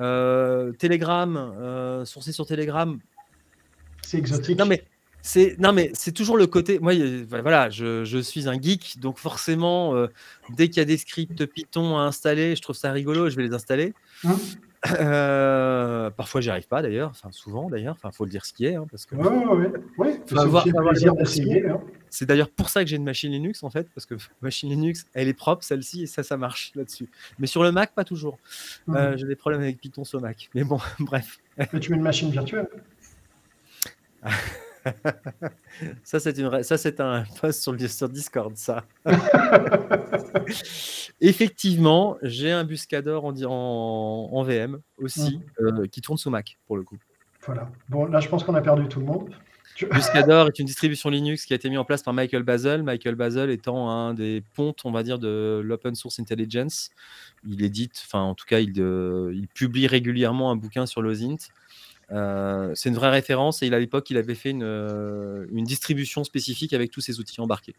[0.02, 3.00] Euh, Telegram, euh, sourcé sur Telegram.
[4.02, 4.58] C'est exotique.
[4.58, 4.84] Non mais
[5.22, 6.80] c'est non mais c'est toujours le côté.
[6.80, 6.94] Moi,
[7.30, 10.08] voilà, je, je suis un geek, donc forcément, euh,
[10.50, 13.44] dès qu'il y a des scripts Python à installer, je trouve ça rigolo, je vais
[13.44, 13.94] les installer.
[14.24, 14.36] Hein
[15.00, 17.94] euh, parfois, j'y arrive pas d'ailleurs, enfin souvent d'ailleurs.
[17.94, 19.16] Enfin, faut le dire ce qui est, hein, parce que.
[22.12, 25.06] C'est d'ailleurs pour ça que j'ai une machine Linux en fait, parce que machine Linux,
[25.14, 27.10] elle est propre celle-ci et ça, ça marche là-dessus.
[27.40, 28.38] Mais sur le Mac, pas toujours.
[28.90, 29.18] Euh, mmh.
[29.18, 30.50] j'ai des problèmes avec Python sur Mac.
[30.54, 31.40] Mais bon, bref.
[31.72, 32.68] Mais tu mets une machine virtuelle?
[36.04, 36.64] ça, c'est une...
[36.64, 38.84] ça, c'est un post sur, sur Discord, ça.
[41.22, 45.64] Effectivement, j'ai un Buscador en, en, VM aussi, mmh.
[45.64, 46.98] euh, qui tourne sous Mac, pour le coup.
[47.46, 47.72] Voilà.
[47.88, 49.34] Bon, là, je pense qu'on a perdu tout le monde.
[49.92, 52.84] Buscador est une distribution Linux qui a été mise en place par Michael Basel.
[52.84, 56.92] Michael Basel étant un des pontes, on va dire, de l'open source intelligence.
[57.48, 61.38] Il édite, enfin, en tout cas, il, euh, il publie régulièrement un bouquin sur l'OSINT.
[62.12, 65.64] Euh, c'est une vraie référence et il, à l'époque, il avait fait une, euh, une,
[65.64, 67.76] distribution spécifique avec tous ses outils embarqués.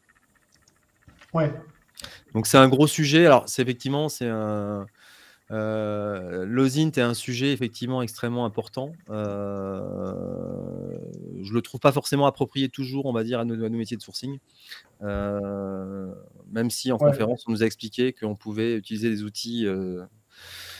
[1.35, 1.53] Ouais.
[2.35, 3.27] Donc c'est un gros sujet.
[3.27, 4.87] Alors c'est effectivement c'est un
[5.53, 8.93] euh, L'OSINT est un sujet effectivement extrêmement important.
[9.11, 10.12] Euh,
[11.43, 14.38] je le trouve pas forcément approprié toujours, on va dire, à nos, métiers de sourcing.
[15.01, 19.67] même si en conférence on nous a expliqué qu'on pouvait utiliser des outils.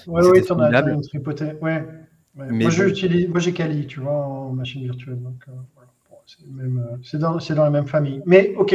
[0.07, 1.53] oui, oui, tu en as une tripoté.
[1.61, 1.87] Ouais
[2.35, 5.21] moi, j'utilise, moi, j'ai Kali, tu vois, en machine virtuelle.
[5.23, 5.53] Donc, euh,
[6.61, 8.23] euh, c'est, dans, dans, la même famille.
[8.27, 8.75] Mais, OK,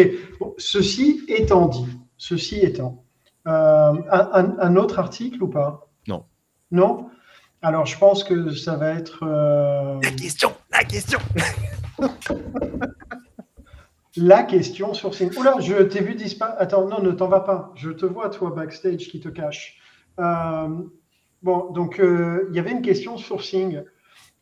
[0.57, 3.03] ceci étant dit, ceci étant,
[3.47, 5.86] euh, un, autre article ou pas?
[6.71, 7.09] Non.
[7.61, 9.25] Alors, je pense que ça va être.
[9.25, 11.19] La question La question
[14.15, 16.59] La question sur Oula, je t'ai vu disparaître.
[16.59, 17.71] Attends, non, ne t'en va pas.
[17.75, 19.79] Je te vois, toi, backstage, qui te cache.
[21.43, 23.83] Bon, donc euh, il y avait une question sourcing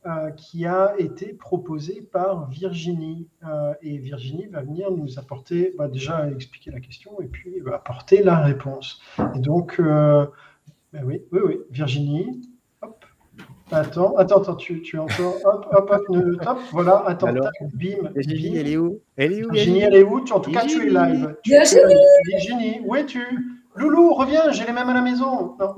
[0.06, 3.28] euh, qui a été proposée par Virginie.
[3.46, 7.76] Euh, et Virginie va venir nous apporter, bah, déjà expliquer la question et puis va
[7.76, 9.02] apporter la réponse.
[9.36, 9.82] Et donc,
[10.96, 12.42] ben oui, oui, oui, Virginie,
[12.82, 13.04] hop.
[13.70, 16.04] Attends, attends, attends, tu, tu entends, hop, hop, hop,
[16.48, 19.02] hop, voilà, attends, Alors, bim, Virginie, elle est où?
[19.18, 20.20] Elle est où Virginie, elle est où?
[20.20, 21.36] En tout cas, tu es live.
[21.46, 23.26] Virginie, où es-tu?
[23.76, 25.58] Loulou, reviens, j'ai les mêmes à la maison.
[25.60, 25.76] Non.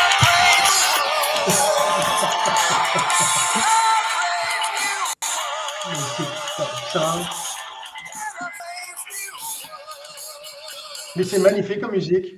[11.16, 12.34] Mais c'est magnifique comme musique.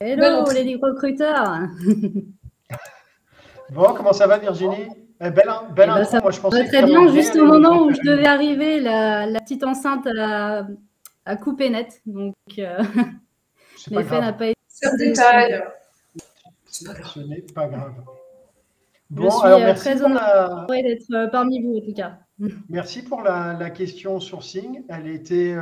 [0.00, 1.68] Hello les recruteurs.
[3.70, 4.88] bon, comment ça va Virginie?
[5.22, 8.00] Eh, Belle, belle eh ben, moi je pensais Très bien, juste au moment où je
[8.00, 10.66] devais arriver, la, la petite enceinte a,
[11.26, 12.00] à couper net.
[12.06, 12.82] Donc, euh,
[13.90, 14.56] l'effet n'a pas été.
[14.66, 15.62] C'est détail.
[16.66, 17.94] Ce n'est pas grave.
[19.10, 22.20] Bon, je suis alors, euh, très honorée d'être euh, parmi vous, en tout cas.
[22.68, 24.84] Merci pour la, question sourcing.
[24.88, 25.54] Elle était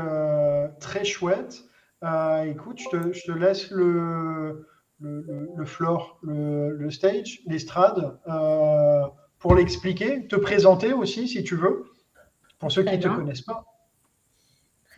[0.78, 1.64] très chouette.
[2.02, 4.66] Écoute, je te, je te, laisse le,
[5.00, 8.18] le, le, floor, le, le stage, l'estrade,
[9.38, 11.84] pour l'expliquer, te présenter aussi si tu veux,
[12.58, 13.64] pour ceux qui ne te connaissent pas.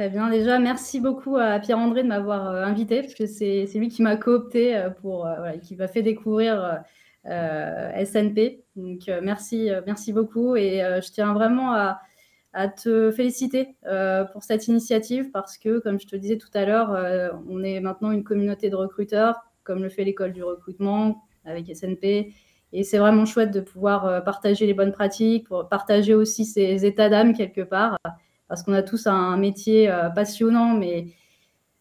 [0.01, 0.31] Très bien.
[0.31, 4.17] Déjà, merci beaucoup à Pierre-André de m'avoir euh, invité, parce que c'est lui qui m'a
[4.17, 6.83] coopté euh, pour, euh, qui m'a fait découvrir
[7.27, 8.65] SNP.
[8.77, 10.57] Donc, merci, merci beaucoup.
[10.57, 12.01] Et je tiens vraiment à,
[12.53, 13.77] te féliciter
[14.33, 18.11] pour cette initiative, parce que, comme je te disais tout à l'heure, on est maintenant
[18.11, 22.35] une communauté de recruteurs, comme le fait l'école du recrutement avec SNP.
[22.73, 27.35] Et c'est vraiment chouette de pouvoir partager les bonnes pratiques, partager aussi ses états d'âme
[27.35, 27.99] quelque part
[28.51, 31.07] parce qu'on a tous un métier euh, passionnant, mais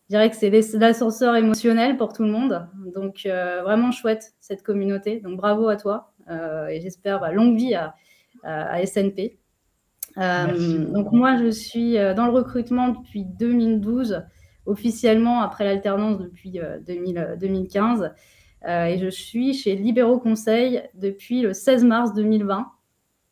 [0.03, 2.67] je dirais que c'est l'ascenseur émotionnel pour tout le monde.
[2.93, 5.19] Donc, euh, vraiment chouette cette communauté.
[5.19, 6.13] Donc, bravo à toi.
[6.29, 7.95] Euh, et j'espère bah, longue vie à,
[8.86, 9.39] SNP.
[10.19, 14.23] Donc, moi, je suis dans le recrutement depuis 2012,
[14.65, 18.12] officiellement après l'alternance depuis 2015.
[18.67, 22.67] et je suis chez Libéraux Conseil depuis le 16 mars 2020,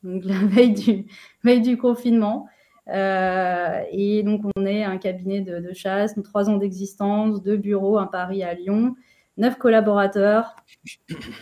[0.03, 1.05] donc la veille du,
[1.43, 2.47] veille du confinement.
[2.89, 8.07] Euh, et donc, on est un cabinet de, chasse, trois ans d'existence, deux bureaux, un
[8.07, 8.95] Paris à Lyon,
[9.37, 10.55] neuf collaborateurs.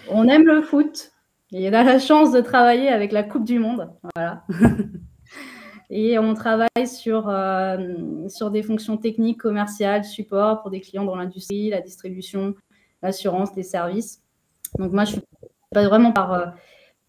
[0.10, 1.12] On aime le foot,
[1.52, 3.92] Et il a la chance de travailler avec la Coupe du Monde.
[4.16, 4.44] Voilà.
[5.90, 11.16] Et on travaille sur, euh, sur des fonctions techniques, commerciales, support pour des clients dans
[11.16, 12.56] l'industrie, la distribution,
[13.02, 14.22] l'assurance, les services.
[14.80, 15.22] Donc moi, je suis
[15.72, 16.46] pas vraiment par, euh,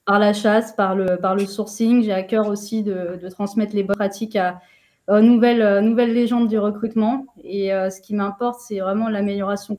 [0.04, 2.02] par la chasse, par le, par le sourcing.
[2.02, 4.60] J'ai à cœur aussi de, de, transmettre les bonnes pratiques à,
[5.08, 7.26] aux nouvelles, nouvelles légendes du recrutement.
[7.42, 9.78] Et euh, ce qui m'importe, c'est vraiment l'amélioration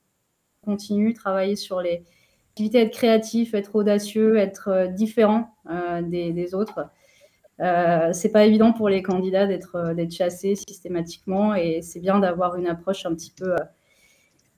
[0.65, 2.03] continue, travailler sur les
[2.51, 5.55] activités, être créatif, être audacieux, être différent
[6.01, 6.89] des autres.
[7.59, 12.19] Euh, c'est pas évident pour les candidats d'être euh, d'être chassés systématiquement et c'est bien
[12.19, 13.65] d'avoir une approche un petit peu euh,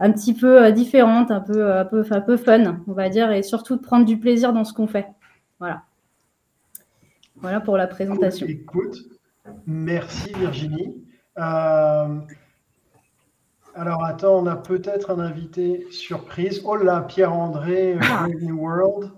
[0.01, 3.31] un petit peu euh, différente, un peu un peu un peu fun, on va dire,
[3.31, 5.07] et surtout de prendre du plaisir dans ce qu'on fait.
[5.59, 5.83] Voilà.
[7.38, 8.45] Voilà pour la présentation.
[8.47, 8.97] Écoute,
[9.65, 11.01] merci Virginie.
[11.38, 12.19] Euh...
[13.75, 16.62] Alors attends, on a peut-être un invité surprise.
[16.65, 18.27] Oh là, Pierre-André, ah.
[18.41, 19.12] New World.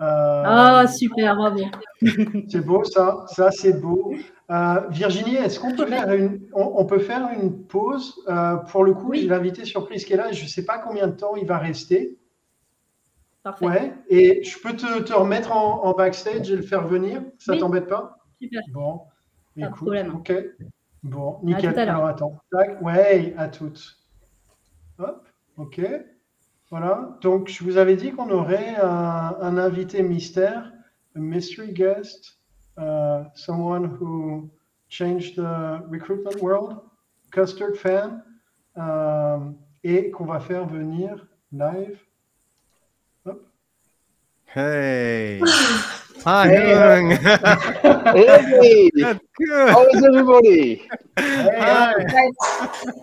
[0.00, 1.60] Euh, ah, super, bravo.
[2.48, 4.14] c'est beau ça, ça c'est beau.
[4.50, 8.22] Euh, Virginie, est-ce qu'on peut faire une, on, peut faire une pause?
[8.28, 10.32] Euh, Pour le coup, j'ai l'invité surprise qui est là.
[10.32, 12.18] Je ne sais pas combien de temps il va rester.
[13.42, 13.66] Parfait.
[13.66, 13.94] Ouais.
[14.08, 17.22] Et je peux te, te remettre en, backstage et le faire venir?
[17.38, 18.18] Ça ne t'embête pas?
[18.40, 18.60] Super.
[18.72, 19.00] Bon.
[19.58, 20.14] Pas écoute, problème.
[20.14, 20.32] Ok.
[21.02, 21.78] Bon, nickel.
[21.78, 22.38] Alors attends.
[22.82, 23.96] Ouais, à toutes.
[24.98, 25.26] Hop.
[25.56, 25.80] Ok.
[26.70, 30.72] Voilà, donc je vous avais dit qu'on aurait un, un, invité mystère,
[31.14, 32.38] a mystery guest,
[32.76, 34.50] uh, someone who
[34.88, 36.80] changed the recruitment world,
[37.30, 38.20] custard fan,
[38.74, 42.00] um, et qu'on va faire venir live.
[43.26, 43.46] Hop.
[44.46, 45.40] Hey!
[46.24, 47.16] Hi, hey!
[48.12, 48.90] hey!
[49.70, 50.88] How is everybody?
[51.16, 52.30] Hey, hi.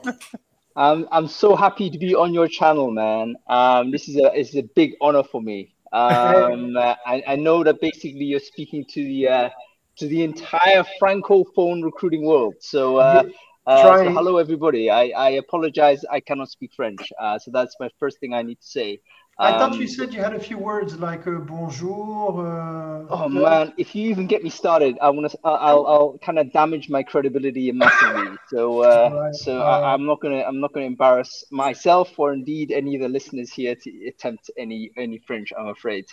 [0.76, 3.36] I'm I'm so happy to be on your channel, man.
[3.48, 5.76] Um, this is a is a big honor for me.
[5.92, 9.50] Um, uh, I, I know that basically you're speaking to the uh,
[9.98, 12.56] to the entire francophone recruiting world.
[12.60, 13.24] So, uh,
[13.68, 14.90] uh so hello everybody.
[14.90, 16.04] I, I apologize.
[16.12, 17.12] I cannot speak French.
[17.20, 19.00] Uh, so that's my first thing I need to say.
[19.39, 22.46] I um, thought you said you had a few words like uh, bonjour.
[22.46, 25.38] Uh, oh man, if you even get me started, I want to.
[25.43, 28.38] I'll, I'll kind of damage my credibility massively.
[28.50, 29.34] So, uh, right.
[29.34, 30.43] so uh, I, am not gonna.
[30.43, 34.91] I'm not gonna embarrass myself or indeed any of the listeners here to attempt any
[34.96, 35.52] any French.
[35.58, 36.06] I'm afraid.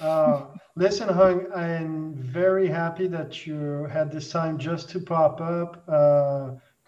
[0.00, 0.42] Uh,
[0.76, 5.82] listen, Hung, I'm very happy that you had this time just to pop up.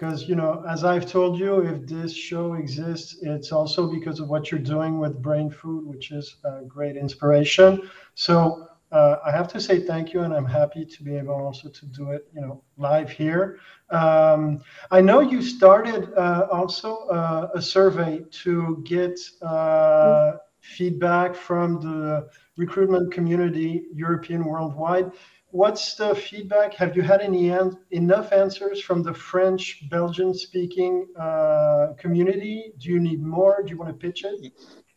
[0.00, 4.30] Because you know as i've told you if this show exists it's also because of
[4.30, 7.90] what you're doing with brain food which is a great inspiration.
[8.14, 11.68] So uh, i have to say thank you and i'm happy to be able also
[11.68, 13.58] to do it you know live here.
[13.90, 21.80] Um, i know you started uh, also uh, a survey to get uh, feedback from
[21.80, 25.10] the recruitment community european worldwide
[25.50, 26.74] what's the feedback?
[26.74, 32.72] Have you had any an enough answers from the French, Belgian speaking uh, community?
[32.78, 33.62] Do you need more?
[33.64, 34.52] Do you want to pitch it?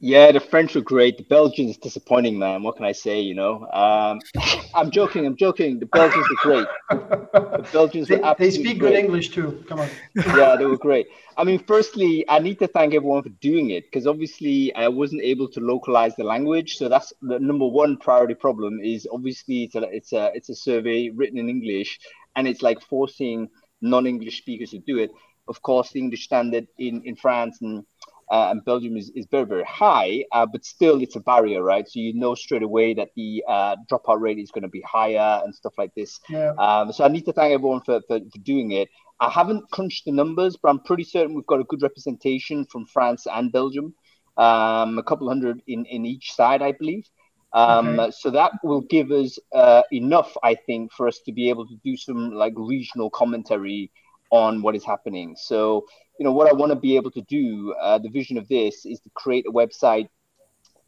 [0.05, 1.15] Yeah, the French were great.
[1.15, 2.61] The Belgians is disappointing, man.
[2.61, 3.21] What can I say?
[3.21, 4.19] You know, um,
[4.75, 5.25] I'm joking.
[5.25, 5.79] I'm joking.
[5.79, 6.67] The Belgians were great.
[6.89, 8.89] The Belgians they, were They speak great.
[8.89, 9.63] good English too.
[9.65, 9.87] Come on.
[10.15, 11.07] yeah, they were great.
[11.37, 15.21] I mean, firstly, I need to thank everyone for doing it because obviously I wasn't
[15.21, 16.75] able to localize the language.
[16.75, 18.81] So that's the number one priority problem.
[18.83, 21.97] Is obviously it's a it's a, it's a survey written in English,
[22.35, 23.47] and it's like forcing
[23.79, 25.11] non-English speakers to do it.
[25.47, 27.85] Of course, the English standard in in France and
[28.33, 31.87] uh, and Belgium is, is very, very high, uh, but still it's a barrier, right?
[31.87, 35.43] So you know straight away that the uh, dropout rate is going to be higher
[35.43, 36.19] and stuff like this.
[36.29, 36.53] Yeah.
[36.57, 38.89] Um, so I need to thank everyone for, for, for, doing it.
[39.19, 42.87] I haven't crunched the numbers, but I'm pretty certain we've got a good representation from
[42.87, 43.93] France and Belgium,
[44.37, 47.07] um, a couple hundred in, in each side, I believe.
[47.53, 48.11] Um, okay.
[48.17, 51.75] So that will give us uh, enough, I think, for us to be able to
[51.83, 53.91] do some like regional commentary
[54.31, 55.35] on what is happening.
[55.37, 55.85] So
[56.19, 57.73] you know what I want to be able to do.
[57.81, 60.09] Uh, the vision of this is to create a website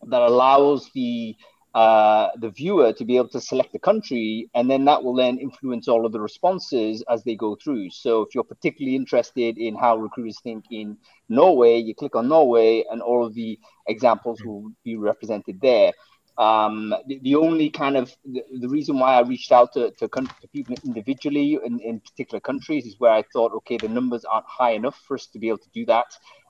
[0.07, 1.35] that allows the
[1.75, 5.37] uh, the viewer to be able to select the country, and then that will then
[5.37, 7.89] influence all of the responses as they go through.
[7.89, 12.85] So, if you're particularly interested in how recruiters think in Norway, you click on Norway,
[12.89, 15.91] and all of the examples will be represented there.
[16.37, 20.07] Um, the, the, only kind of the, the, reason why I reached out to, to,
[20.09, 24.45] to people individually in, in, particular countries is where I thought, okay, the numbers aren't
[24.45, 26.07] high enough for us to be able to do that.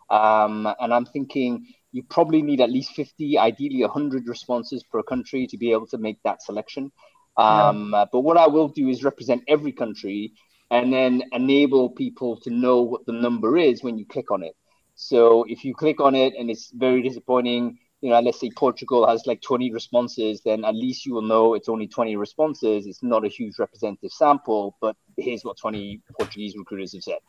[0.09, 5.45] Um, and I'm thinking you probably need at least 50, ideally 100 responses per country
[5.47, 6.91] to be able to make that selection.
[7.37, 8.05] Um, yeah.
[8.11, 10.33] But what I will do is represent every country
[10.71, 14.55] and then enable people to know what the number is when you click on it.
[14.95, 19.07] So if you click on it and it's very disappointing, you know, let's say Portugal
[19.07, 22.85] has like 20 responses, then at least you will know it's only 20 responses.
[22.85, 27.19] It's not a huge representative sample, but here's what 20 Portuguese recruiters have said.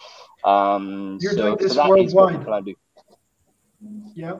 [0.44, 2.66] Um, You're so, doing this so worldwide.
[4.14, 4.36] Yeah.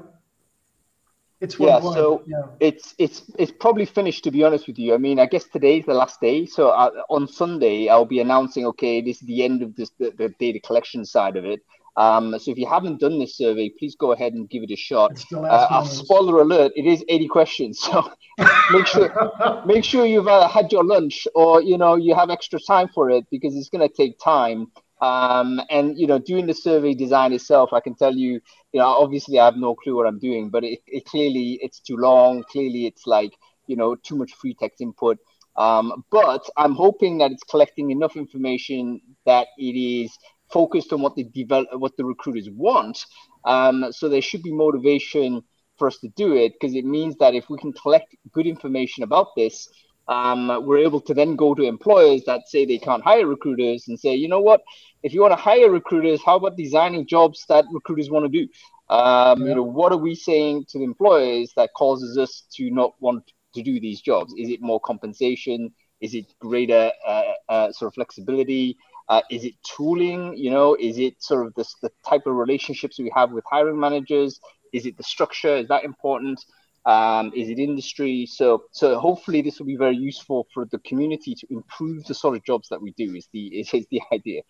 [1.38, 2.44] It's yeah, so yeah.
[2.60, 4.94] it's it's it's probably finished to be honest with you.
[4.94, 6.46] I mean, I guess today's the last day.
[6.46, 10.12] So uh, on Sunday, I'll be announcing, okay, this is the end of this the,
[10.16, 11.60] the data collection side of it.
[11.96, 14.76] Um, so if you haven't done this survey, please go ahead and give it a
[14.76, 15.12] shot.
[15.34, 18.10] Uh, spoiler alert: it is 80 questions, so
[18.70, 22.60] make sure make sure you've uh, had your lunch or you know you have extra
[22.60, 24.70] time for it because it's going to take time.
[25.00, 28.40] Um, and you know, doing the survey design itself, I can tell you,
[28.72, 31.80] you know, obviously I have no clue what I'm doing, but it, it clearly it's
[31.80, 32.44] too long.
[32.50, 33.32] Clearly, it's like
[33.66, 35.18] you know too much free text input.
[35.56, 40.16] Um, but I'm hoping that it's collecting enough information that it is
[40.52, 43.04] focused on what the develop what the recruiters want.
[43.44, 45.42] Um, so there should be motivation
[45.78, 49.04] for us to do it because it means that if we can collect good information
[49.04, 49.68] about this,
[50.08, 53.98] um, we're able to then go to employers that say they can't hire recruiters and
[53.98, 54.62] say, you know what,
[55.02, 58.48] if you want to hire recruiters, how about designing jobs that recruiters want to do?
[58.88, 59.48] Um, yeah.
[59.48, 63.24] You know, what are we saying to the employers that causes us to not want
[63.54, 64.32] to do these jobs?
[64.38, 65.72] Is it more compensation?
[66.00, 68.76] Is it greater uh, uh, sort of flexibility?
[69.08, 70.36] Uh, is it tooling?
[70.36, 73.78] You know, is it sort of this, the type of relationships we have with hiring
[73.78, 74.40] managers?
[74.72, 75.56] Is it the structure?
[75.56, 76.44] Is that important?
[76.86, 78.26] Um, is it industry?
[78.26, 82.36] So, so hopefully this will be very useful for the community to improve the sort
[82.36, 83.14] of jobs that we do.
[83.14, 84.42] Is the is, is the idea.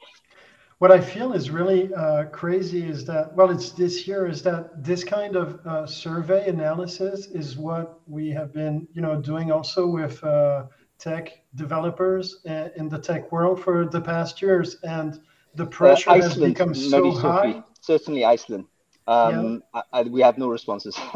[0.78, 4.84] What I feel is really uh, crazy is that well, it's this year is that
[4.84, 9.86] this kind of uh, survey analysis is what we have been you know doing also
[9.86, 10.64] with uh,
[10.98, 15.20] tech developers in the tech world for the past years, and
[15.54, 17.62] the uh, pressure has become so high.
[17.80, 18.64] Certainly, Iceland.
[19.06, 19.82] Um, yeah.
[19.92, 20.98] I, I, we have no responses.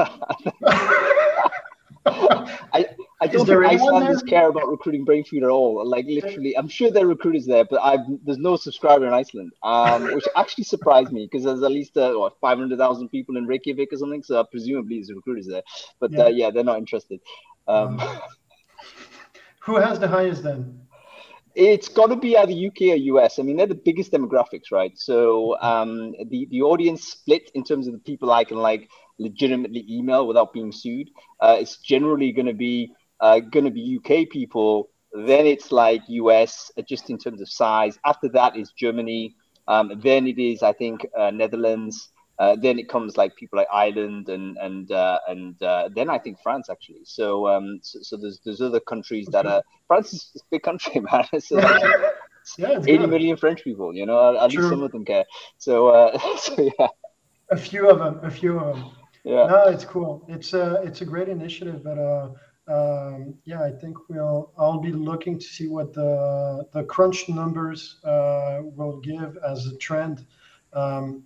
[2.72, 2.86] I,
[3.20, 5.86] I don't think Icelanders care about recruiting Brainfood at all.
[5.86, 9.52] Like literally, I'm sure there are recruiters there, but I've, there's no subscriber in Iceland,
[9.62, 13.92] um, which actually surprised me because there's at least uh, what 500,000 people in Reykjavik
[13.92, 14.22] or something.
[14.22, 15.62] So presumably there's recruiters there,
[15.98, 17.20] but yeah, uh, yeah they're not interested.
[17.68, 18.00] Um,
[19.70, 20.80] Who has the highest then?
[21.54, 23.38] It's got to be either UK or US.
[23.38, 24.90] I mean, they're the biggest demographics, right?
[24.98, 28.88] So um, the the audience split in terms of the people I can like
[29.20, 31.08] legitimately email without being sued.
[31.38, 34.90] Uh, it's generally going to be uh, going to be UK people.
[35.12, 37.96] Then it's like US, uh, just in terms of size.
[38.04, 39.36] After that is Germany.
[39.68, 42.08] Um, then it is, I think, uh, Netherlands.
[42.40, 46.18] Uh, then it comes like people like Ireland and and uh, and uh, then I
[46.18, 47.04] think France actually.
[47.04, 51.00] So um, so, so, there's there's other countries that are France is a big country,
[51.12, 51.26] man.
[51.38, 51.60] so,
[52.56, 53.10] yeah, 80 good.
[53.10, 53.94] million French people.
[53.94, 55.26] You know, at, least some of them care.
[55.58, 56.86] So uh, so yeah.
[57.50, 58.20] A few of them.
[58.22, 58.90] A few of them.
[59.22, 59.44] Yeah.
[59.44, 60.24] No, it's cool.
[60.26, 62.30] It's a it's a great initiative, but uh,
[62.68, 68.00] um, yeah, I think we'll I'll be looking to see what the the crunch numbers
[68.02, 70.24] uh, will give as a trend.
[70.72, 71.24] Um,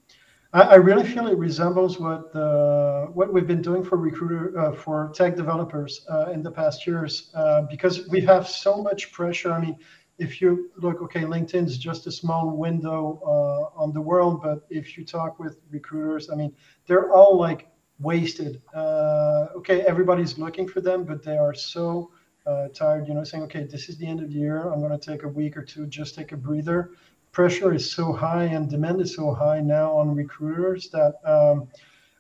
[0.55, 4.73] I, I, really feel it resembles what the what we've been doing for recruiter uh,
[4.73, 9.53] for tech developers uh, in the past years uh, because we have so much pressure.
[9.53, 9.77] I mean,
[10.19, 14.64] if you look, okay, LinkedIn is just a small window uh, on the world, but
[14.71, 16.55] if you talk with recruiters, I mean,
[16.87, 17.67] they're all like
[17.99, 18.62] wasted.
[18.73, 22.12] Uh, okay, everybody's looking for them, but they are so
[22.47, 24.71] uh, tired, you know, saying, okay, this is the end of the year.
[24.71, 26.93] I'm going to take a week or two, just take a breather.
[27.35, 31.68] Pressure is so high and demand is so high now on recruiters that um,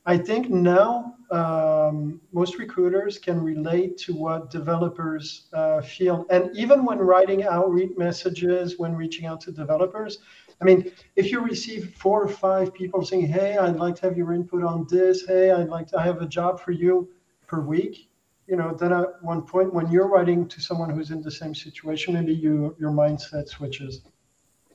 [0.06, 6.26] I think now um, most recruiters can relate to what developers uh, feel.
[6.30, 10.18] And even when writing outreach messages, when reaching out to developers,
[10.60, 14.18] I mean, if you receive four or five people saying, "Hey, I'd like to have
[14.18, 15.24] your input on this.
[15.24, 17.08] Hey, I'd like to I have a job for you
[17.46, 18.10] per week,"
[18.48, 21.54] you know, then at one point when you're writing to someone who's in the same
[21.54, 24.02] situation, maybe you your mindset switches.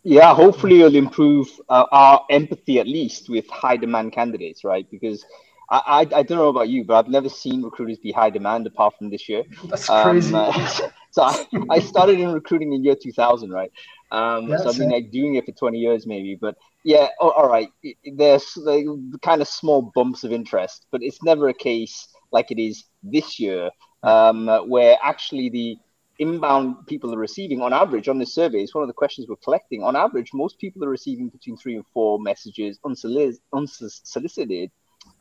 [0.03, 4.89] Yeah, hopefully it'll improve uh, our empathy at least with high demand candidates, right?
[4.89, 5.25] Because
[5.69, 8.65] I, I, I, don't know about you, but I've never seen recruiters be high demand
[8.65, 9.43] apart from this year.
[9.65, 10.33] That's crazy.
[10.33, 10.67] Um, uh,
[11.11, 13.71] so I, I started in recruiting in year 2000, right?
[14.11, 17.29] Um, yeah, so I've been like doing it for 20 years maybe, but yeah, oh,
[17.31, 17.69] all right.
[18.03, 18.85] There's like
[19.21, 23.39] kind of small bumps of interest, but it's never a case like it is this
[23.39, 23.69] year,
[24.03, 25.77] um, where actually the
[26.19, 29.35] inbound people are receiving on average on this survey is one of the questions we're
[29.37, 29.83] collecting.
[29.83, 34.71] On average, most people are receiving between three and four messages unsolicited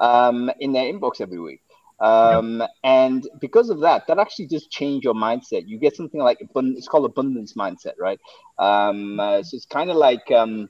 [0.01, 1.61] um, in their inbox every week.
[2.01, 2.71] Um, yep.
[2.85, 5.67] And because of that, that actually does change your mindset.
[5.67, 8.21] You get something like it's called abundance mindset, right?
[8.59, 10.69] Um, uh, so it's kind of like um,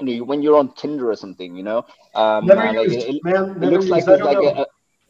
[0.00, 1.84] you know when you're on Tinder or something, you know.
[2.14, 4.66] Um, never used, it, man, it looks like, like a,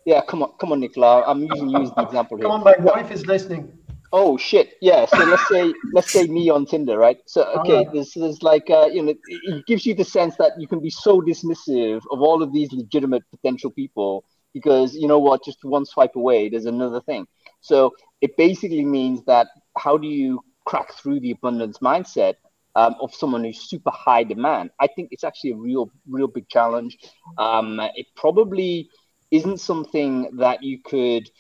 [0.07, 1.23] yeah, come on, come on, Nicola.
[1.27, 2.45] I'm using you as the example here.
[2.45, 3.80] Come on, my wife is listening.
[4.13, 4.75] Oh shit!
[4.81, 5.07] Yeah.
[5.07, 7.19] So let's say let's say me on Tinder, right?
[7.27, 7.93] So okay, Alright.
[7.93, 10.81] there's there's like uh, you know, it, it gives you the sense that you can
[10.81, 15.59] be so dismissive of all of these legitimate potential people because you know what, just
[15.63, 17.27] one swipe away, there's another thing.
[17.61, 22.35] So it basically means that how do you crack through the abundance mindset
[22.75, 24.71] um, of someone who's super high demand?
[24.81, 26.99] I think it's actually a real, real big challenge.
[27.39, 28.89] Um, it probably
[29.31, 31.31] isn't something that you could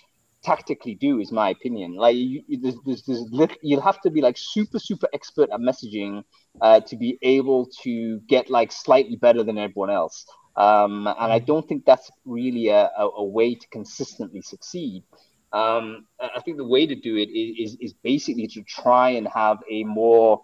[0.42, 1.94] tactically do is my opinion.
[1.94, 5.60] Like you, there's, there's, there's lit- you'll have to be like super super expert at
[5.60, 6.22] messaging
[6.60, 10.24] uh, to be able to get like slightly better than everyone else.
[10.56, 15.04] Um, and i don't think that's really a, a, a way to consistently succeed.
[15.52, 19.28] Um, i think the way to do it is, is, is basically to try and
[19.28, 20.42] have a more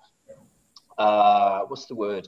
[0.99, 2.27] uh, what's the word?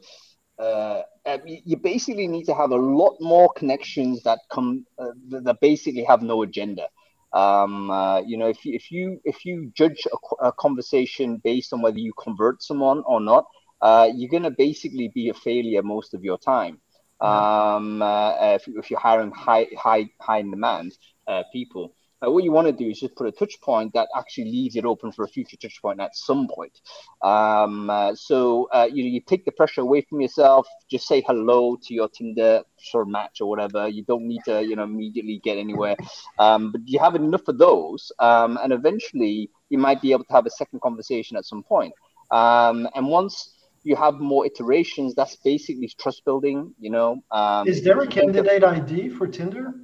[0.59, 5.45] Uh, uh, you basically need to have a lot more connections that come uh, that
[5.45, 6.89] that basically have no agenda
[7.33, 11.73] um, uh, you know if you if you if you judge a, a conversation based
[11.73, 13.45] on whether you convert someone or not
[13.83, 16.81] uh, you're going to basically be a failure most of your time.
[17.21, 20.93] Um, uh, if, you- if you're hiring high high high in demand
[21.27, 24.45] uh, people what you want to do is just put a touch point that actually
[24.45, 26.81] leaves it open for a future touch point at some point
[27.23, 30.67] um, uh, so uh, you you take the pressure away from yourself.
[30.89, 33.89] Just say hello to your Tinder sort of match or whatever.
[33.89, 35.97] You don't need to you know immediately get anywhere.
[36.39, 40.33] Um, but you have enough of those, um, and eventually you might be able to
[40.33, 41.93] have a second conversation at some point.
[42.31, 46.75] Um, and once you have more iterations, that's basically trust building.
[46.79, 49.75] You know, um, Is there a candidate ID for Tinder?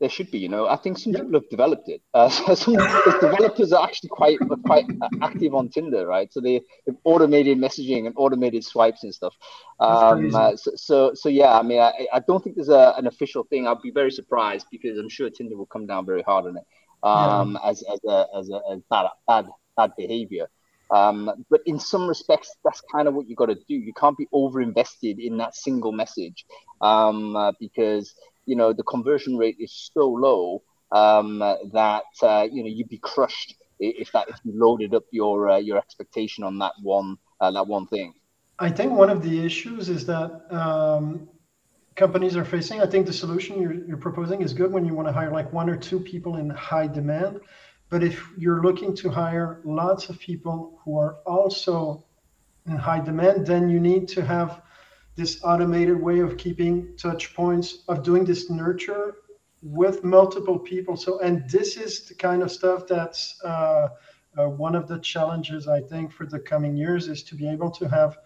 [0.00, 0.66] There should be, you know.
[0.68, 1.20] I think some Yeah.
[1.20, 2.02] people have developed it.
[2.14, 2.74] Uh, so some
[3.20, 4.86] developers are actually quite quite
[5.22, 6.32] active on Tinder, right?
[6.32, 9.34] So they, they've automated messaging and automated swipes and stuff.
[9.80, 13.06] Um, uh, so, so so yeah, I mean, I, I don't think there's a, an
[13.06, 13.66] official thing.
[13.66, 16.64] I'd be very surprised because I'm sure Tinder will come down very hard on it
[17.02, 19.46] um, as as a as a as bad bad
[19.76, 20.48] bad behavior.
[20.90, 23.74] Um, but in some respects, that's kind of what you got to do.
[23.74, 26.46] You can't be over invested in that single message
[26.80, 28.14] um, uh, because
[28.48, 32.98] you know the conversion rate is so low um, that uh, you know you'd be
[32.98, 37.50] crushed if that if you loaded up your uh, your expectation on that one uh,
[37.50, 38.14] that one thing.
[38.58, 41.28] I think one of the issues is that um,
[41.94, 42.80] companies are facing.
[42.80, 45.52] I think the solution you're, you're proposing is good when you want to hire like
[45.52, 47.40] one or two people in high demand.
[47.90, 52.04] But if you're looking to hire lots of people who are also
[52.66, 54.62] in high demand, then you need to have
[55.18, 59.16] this automated way of keeping touch points, of doing this nurture
[59.62, 60.96] with multiple people.
[60.96, 63.88] So, and this is the kind of stuff that's uh,
[64.38, 67.70] uh, one of the challenges I think for the coming years is to be able
[67.72, 68.18] to have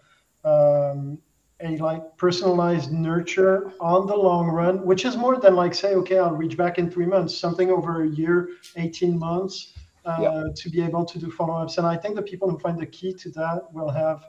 [0.45, 1.17] um,
[1.61, 6.19] a like personalized nurture on the long run, which is more than like say, okay,
[6.19, 9.73] I'll reach back in three months, something over a year, 18 months
[10.05, 10.43] uh, Yeah.
[10.55, 11.79] to be able to do follow-ups.
[11.79, 14.25] And I think the people who find the key to that will have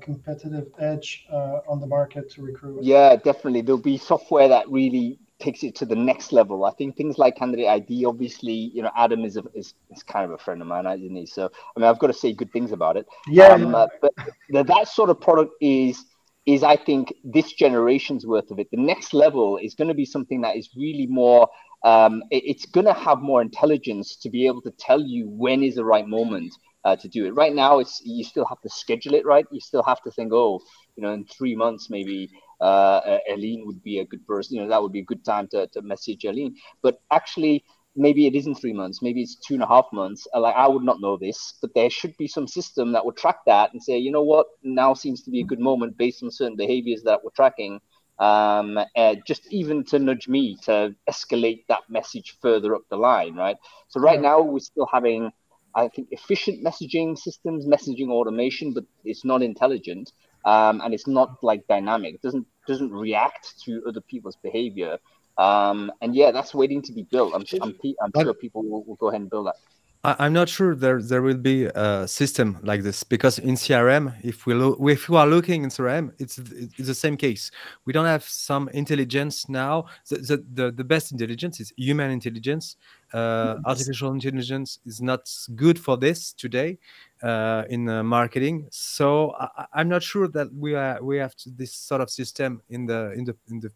[0.00, 2.82] competitive edge uh, on the market to recruit.
[2.84, 3.62] Yeah, definitely.
[3.62, 6.64] There'll be software that really takes it to the next level.
[6.64, 10.24] I think things like candidate ID, obviously, you know, Adam is a, is, is kind
[10.24, 11.26] of a friend of mine, isn't he?
[11.26, 13.06] So I mean, I've got to say good things about it.
[13.28, 14.12] Yeah, Um, uh, but
[14.50, 16.04] that sort of product is
[16.44, 18.68] is I think this generation's worth of it.
[18.72, 21.48] The next level is going to be something that is really more.
[21.84, 25.62] Um, it- it's going to have more intelligence to be able to tell you when
[25.62, 26.52] is the right moment
[26.84, 27.32] uh, to do it.
[27.34, 29.46] Right now, it's you still have to schedule it, right?
[29.50, 30.60] You still have to think, oh,
[30.96, 32.30] you know, in three months maybe
[32.60, 34.56] uh, uh, Eileen would be a good person.
[34.56, 36.56] You know, that would be a good time to, to message Eileen.
[36.82, 37.64] But actually,
[37.94, 39.02] maybe it isn't three months.
[39.02, 40.26] Maybe it's two and a half months.
[40.34, 43.16] Uh, Like I would not know this, but there should be some system that would
[43.16, 46.22] track that and say, you know what, now seems to be a good moment based
[46.22, 47.80] on certain behaviors that we're tracking.
[48.18, 53.34] Um, uh, just even to nudge me to escalate that message further up the line,
[53.34, 53.56] right?
[53.88, 55.32] So right now we're still having,
[55.74, 60.12] I think, efficient messaging systems, messaging automation, but it's not intelligent
[60.44, 62.14] um, and it's not like dynamic.
[62.14, 64.98] It doesn't doesn't react to other people's behavior.
[65.38, 67.34] Um, and yeah, that's waiting to be built.
[67.34, 69.56] I'm, I'm, I'm sure people will, will go ahead and build that.
[70.04, 74.14] I, I'm not sure there there will be a system like this because in CRM,
[74.22, 77.50] if we look, if we are looking in CRM, it's it's the same case.
[77.86, 79.86] We don't have some intelligence now.
[80.08, 82.76] The the, the, the best intelligence is human intelligence.
[83.12, 86.78] Uh, artificial intelligence is not good for this today
[87.22, 88.66] uh, in uh, marketing.
[88.70, 92.62] So I, I'm not sure that we are we have to, this sort of system
[92.70, 93.70] in the in the in the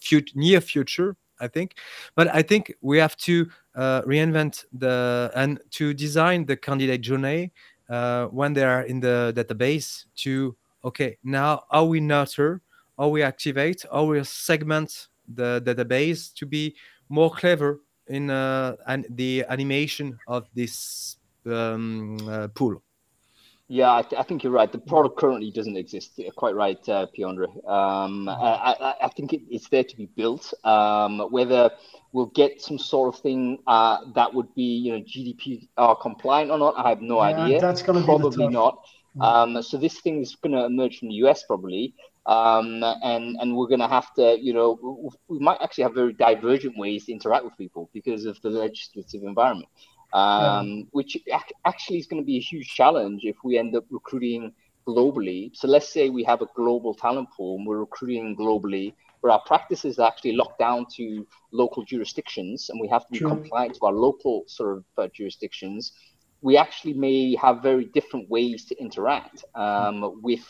[0.00, 1.16] fut- near future.
[1.42, 1.76] I think,
[2.16, 7.52] but I think we have to uh, reinvent the and to design the candidate journey
[7.88, 10.54] uh, when they are in the database to
[10.84, 12.60] okay now how we nurture
[12.98, 16.74] how we activate how we segment the database to be
[17.08, 17.80] more clever
[18.10, 22.82] in uh, and the animation of this um, uh, pool.
[23.68, 24.70] Yeah, I, th- I, think you're right.
[24.70, 26.14] The product currently doesn't exist.
[26.16, 27.46] You're quite right, uh, Piondre.
[27.70, 30.52] Um, I, I, I, think it, it's there to be built.
[30.64, 31.70] Um, whether
[32.12, 36.58] we'll get some sort of thing uh, that would be, you know, GDPR compliant or
[36.58, 37.60] not, I have no yeah, idea.
[37.60, 38.82] That's going to probably be not.
[39.20, 41.94] Um, so this thing is going to emerge from the US probably,
[42.30, 46.12] um, and and we're going to have to, you know, we might actually have very
[46.12, 49.68] divergent ways to interact with people because of the legislative environment
[50.12, 50.82] um, yeah.
[50.92, 51.16] which
[51.64, 54.52] actually is going to be a huge challenge if we end up recruiting
[54.86, 55.54] globally.
[55.54, 59.42] So let's say we have a global talent pool and we're recruiting globally, where our
[59.46, 63.28] practices are actually locked down to local jurisdictions and we have to be True.
[63.28, 65.92] compliant to our local sort of uh, jurisdictions.
[66.42, 70.40] We actually may have very different ways to interact um, with,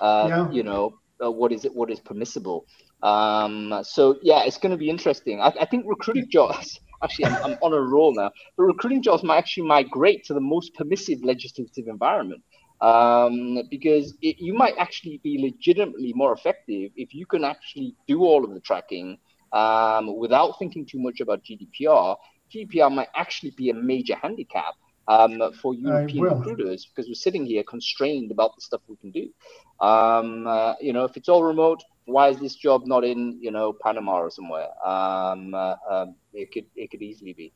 [0.00, 0.50] uh, yeah.
[0.50, 1.74] you know, uh, what is it?
[1.74, 2.66] What is permissible?
[3.02, 5.40] Um, so yeah, it's going to be interesting.
[5.40, 8.30] I, I think recruiting jobs actually I'm, I'm on a roll now.
[8.56, 12.42] But recruiting jobs might actually migrate to the most permissive legislative environment
[12.80, 18.22] um, because it, you might actually be legitimately more effective if you can actually do
[18.22, 19.18] all of the tracking
[19.52, 22.16] um, without thinking too much about GDPR.
[22.52, 24.74] GDPR might actually be a major handicap
[25.08, 29.28] um, for European recruiters because we're sitting here constrained about the stuff we can do.
[29.80, 33.50] Um, uh, you know, if it's all remote, why is this job not in you
[33.50, 34.68] know Panama or somewhere?
[34.84, 37.52] Um, uh, um, it could it could easily be.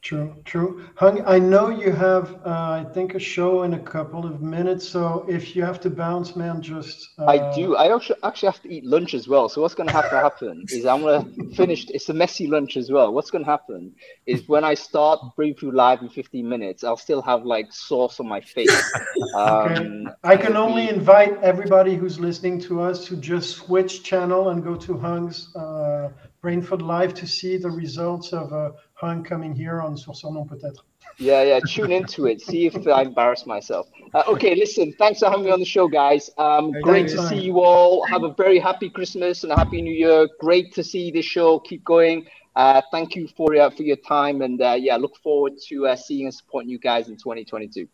[0.00, 0.86] True, true.
[0.94, 4.88] Hung, I know you have, uh, I think, a show in a couple of minutes.
[4.88, 7.10] So if you have to bounce, man, just.
[7.18, 7.26] Uh...
[7.26, 7.74] I do.
[7.74, 9.48] I actually actually have to eat lunch as well.
[9.48, 11.86] So what's going to have to happen is I'm going to finish.
[11.90, 13.12] It's a messy lunch as well.
[13.12, 13.92] What's going to happen
[14.26, 18.20] is when I start Brain Food Live in 15 minutes, I'll still have like sauce
[18.20, 18.70] on my face.
[19.36, 19.74] okay.
[19.74, 20.92] Um, I can only be...
[20.92, 25.54] invite everybody who's listening to us to just switch channel and go to Hung's.
[25.56, 26.10] Uh,
[26.42, 30.46] Brainfood Live to see the results of uh, Hung coming here on Sur Son Nom
[30.46, 30.84] peut-être.
[31.18, 32.40] Yeah, yeah, tune into it.
[32.40, 33.88] See if I embarrass myself.
[34.14, 36.30] Uh, okay, listen, thanks for having me on the show, guys.
[36.38, 38.06] Um, great to see you all.
[38.06, 40.28] Have a very happy Christmas and a happy New Year.
[40.38, 41.58] Great to see this show.
[41.60, 42.26] Keep going.
[42.54, 45.96] Uh, thank you for uh, for your time, and uh, yeah, look forward to uh,
[45.96, 47.88] seeing and supporting you guys in 2022.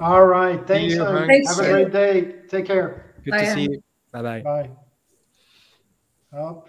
[0.00, 0.94] All right, thanks.
[0.94, 2.34] You, thanks Have a great day.
[2.48, 3.14] Take care.
[3.24, 3.44] Good bye.
[3.44, 3.82] to see you.
[4.12, 4.68] Bye bye.
[6.32, 6.68] Bye.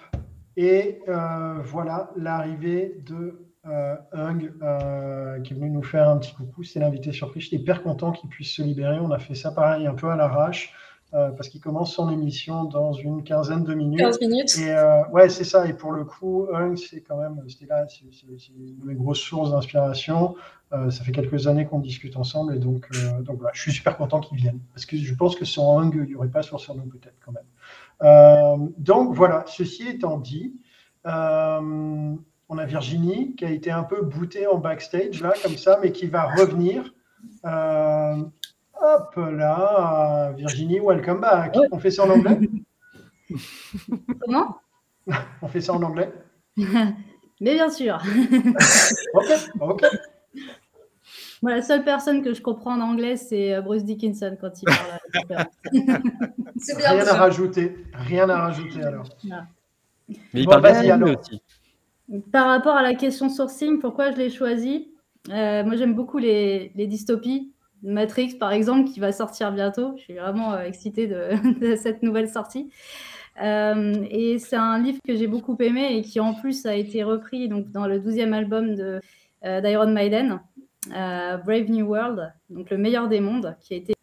[0.61, 6.33] Et euh, voilà l'arrivée de euh, Hung euh, qui est venu nous faire un petit
[6.33, 6.63] coucou.
[6.63, 7.43] C'est l'invité surprise.
[7.43, 8.99] J'étais hyper content qu'il puisse se libérer.
[8.99, 10.73] On a fait ça pareil un peu à l'arrache.
[11.11, 14.01] parce qu'il commence son émission dans une quinzaine de minutes.
[14.01, 14.57] 15 minutes.
[14.57, 14.75] Et
[15.13, 15.65] ouais, c'est ça.
[15.65, 18.03] Et pour le coup, Hung, c'est quand même, c'était là, c'est
[18.49, 20.35] une de mes grosses sources d'inspiration.
[20.71, 22.57] ça fait quelques années qu'on discute ensemble.
[22.57, 22.89] Et donc,
[23.21, 24.59] donc voilà, je suis super content qu'il vienne.
[24.73, 27.31] Parce que je pense que sans Hung, il n'y aurait pas sur nous peut-être quand
[27.31, 27.47] même.
[28.01, 30.55] Euh, donc voilà, ceci étant dit,
[31.05, 32.15] euh,
[32.49, 35.91] on a Virginie qui a été un peu bootée en backstage là, comme ça, mais
[35.91, 36.93] qui va revenir.
[37.45, 38.23] Euh,
[38.81, 41.57] hop là, Virginie, welcome back.
[41.71, 42.39] On fait ça en anglais?
[44.21, 44.57] Comment?
[45.41, 46.11] On fait ça en anglais?
[47.41, 47.97] Mais bien sûr.
[49.13, 49.85] ok, ok.
[51.41, 54.65] Moi, la seule personne que je comprends en anglais, c'est euh, Bruce Dickinson quand il
[54.65, 55.45] parle.
[56.57, 57.77] c'est bien rien à rajouter.
[57.93, 59.07] Rien à rajouter alors.
[60.09, 61.41] Mais il parle bien aussi.
[62.31, 64.91] Par rapport à la question sourcing, pourquoi je l'ai choisi?
[65.29, 67.53] Euh, Moi, j'aime beaucoup les, les, dystopies.
[67.83, 69.93] Matrix, par exemple, qui va sortir bientôt.
[69.95, 72.69] Je suis vraiment euh, excitée de, cette nouvelle sortie.
[73.41, 77.47] et c'est un livre que j'ai beaucoup aimé et qui en plus a été repris
[77.47, 78.75] donc, dans le 12e album
[79.41, 80.41] d'Iron Maiden.
[80.87, 83.93] Euh, Brave New World, donc le meilleur des mondes, qui a été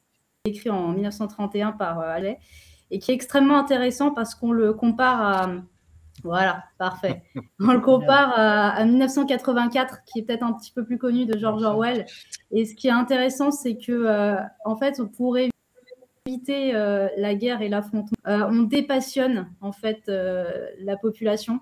[0.45, 2.39] écrit en 1931 par euh, Allais
[2.91, 5.51] et qui est extrêmement intéressant parce qu'on le compare à
[6.25, 7.25] voilà, parfait.
[7.61, 11.63] On le compare à, 1984, qui est peut-être un petit peu plus connu de George
[11.63, 12.07] Orwell.
[12.51, 17.69] Et ce qui est intéressant, c'est que, euh, en fait, pour éviter la guerre et
[17.69, 21.61] l'affrontement, on dépassionne en fait la population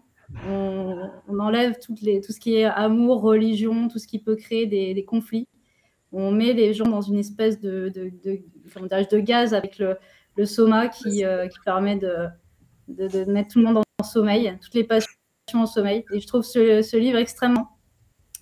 [0.48, 5.48] on, enlève tout ce qui est amour, religion, tout ce qui peut créer des, conflits.
[6.12, 9.96] On met les gens dans une espèce de, de, de, gaz avec le,
[10.44, 15.08] soma qui, euh, permet de, mettre tout le monde en sommeil, toutes les passions
[15.54, 16.04] en sommeil.
[16.12, 17.68] Et je trouve ce, livre extrêmement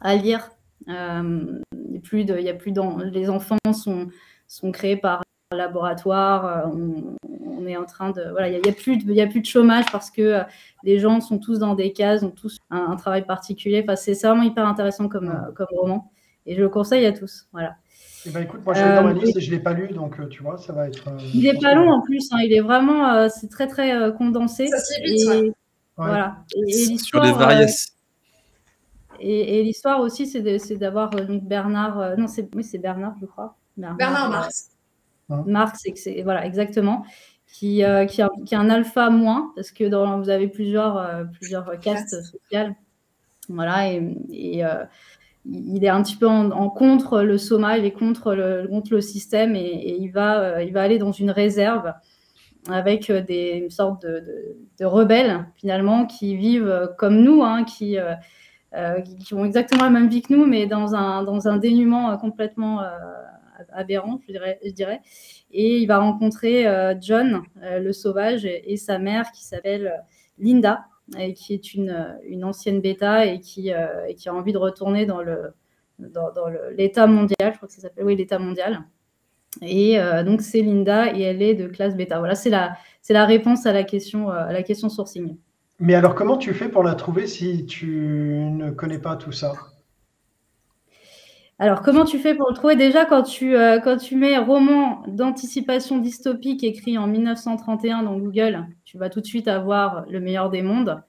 [0.00, 0.50] à lire.
[0.88, 1.60] Euh,
[2.02, 5.21] plus de, il y a plus dans, les enfants sont créés par
[5.52, 6.70] laboratoire.
[6.74, 7.16] On,
[7.62, 8.22] on est en train de.
[8.30, 10.42] Voilà, il n'y a, plus de, a plus de chômage parce que euh,
[10.84, 13.82] les gens sont tous dans des cases, ont tous un, travail particulier.
[13.82, 16.10] Enfin, c'est vraiment hyper intéressant comme, euh, comme roman.
[16.46, 17.46] Et je le conseille à tous.
[17.52, 17.76] Voilà.
[18.26, 19.88] Eh ben, écoute, moi je l'ai dans ma liste et je ne l'ai pas lu,
[19.88, 21.04] donc tu vois, ça va être.
[21.34, 23.28] il n'est pas long en plus, hein, il est vraiment.
[23.28, 24.68] c'est très très condensé.
[24.68, 25.52] Ça et...
[25.96, 26.36] Voilà.
[26.98, 27.92] Sur les variations.
[29.18, 32.16] Et, l'histoire aussi, c'est d'avoir Bernard.
[32.16, 33.56] non, c'est oui, Bernard, je crois.
[33.76, 34.71] Bernard, Marx.
[35.46, 35.82] Marx,
[36.24, 37.04] voilà, exactement.
[37.46, 42.22] Qui, qui, a, qui, un alpha moins, parce que dans, vous avez plusieurs, plusieurs castes
[42.22, 42.74] sociales.
[43.48, 44.64] Voilà, et,
[45.44, 49.00] il est un petit peu en, contre le soma, il est contre le, contre le
[49.00, 51.92] système et, il, va, il va aller dans une réserve
[52.70, 54.24] avec des une sorte de,
[54.78, 57.98] de, rebelles finalement qui vivent comme nous, hein, qui,
[59.24, 62.80] qui, ont exactement la même vie que nous, mais dans un, dans un dénuement complètement
[63.72, 65.00] aberrant, je dirais.
[65.50, 66.66] Et il va rencontrer
[67.00, 70.04] John, le sauvage, et, sa mère qui s'appelle
[70.38, 70.86] Linda,
[71.18, 75.06] et qui est une, une ancienne bêta et qui, euh, qui a envie de retourner
[75.06, 75.52] dans le
[75.98, 76.32] dans,
[76.76, 78.82] l'état mondial, je crois que ça s'appelle, oui, l'état mondial.
[79.60, 82.18] Et euh, donc c'est Linda et elle est de classe bêta.
[82.18, 82.76] Voilà, c'est la,
[83.08, 85.36] la réponse à la question, euh, à la question sourcing.
[85.78, 87.86] Mais alors comment tu fais pour la trouver si tu
[88.50, 89.52] ne connais pas tout ça?
[91.62, 92.74] Alors, comment tu fais pour le trouver?
[92.74, 98.66] Déjà, quand tu, euh, quand tu mets roman d'anticipation dystopique écrit en 1931 dans Google,
[98.84, 101.00] tu vas tout de suite avoir le meilleur des mondes.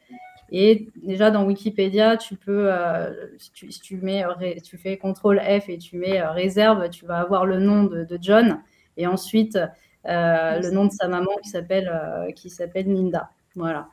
[0.51, 4.23] Et déjà, dans Wikipédia, tu peux, euh, si, tu, mets,
[4.63, 8.05] tu fais CTRL F et tu mets euh, réserve, tu vas avoir le nom de,
[8.21, 8.59] John
[8.95, 9.57] et ensuite
[10.05, 11.91] le nom de sa maman qui s'appelle
[12.35, 13.31] qui s'appelle Linda.
[13.55, 13.87] Voilà.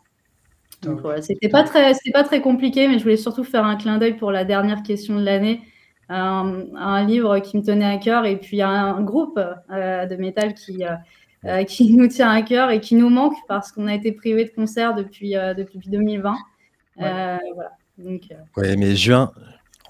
[0.83, 1.23] Donc, voilà.
[1.23, 4.31] C'était pas très, pas très compliqué, mais je voulais surtout faire un clin d'œil pour
[4.31, 5.63] la dernière question de l'année
[6.11, 9.39] un, livre qui me tenait à cœur et puis un, groupe
[9.71, 10.95] euh, de métal qui, euh,
[11.45, 14.45] euh, qui nous tient à cœur et qui nous manque parce qu'on a été privé
[14.45, 16.37] de concert depuis, depuis 2020.
[16.97, 17.39] voilà.
[17.99, 18.23] Donc,
[18.57, 19.31] ouais, mais juin,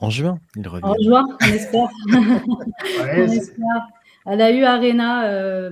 [0.01, 0.85] en juin, il revient.
[0.85, 1.89] En juin, on espère.
[2.13, 3.87] on espère.
[4.27, 5.71] Elle a eu Arena,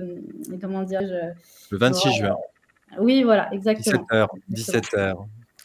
[0.61, 2.35] comment dire Le 26 juin.
[2.97, 4.05] Oui, voilà, exactement.
[4.09, 4.27] 17h.
[4.51, 5.15] 17h.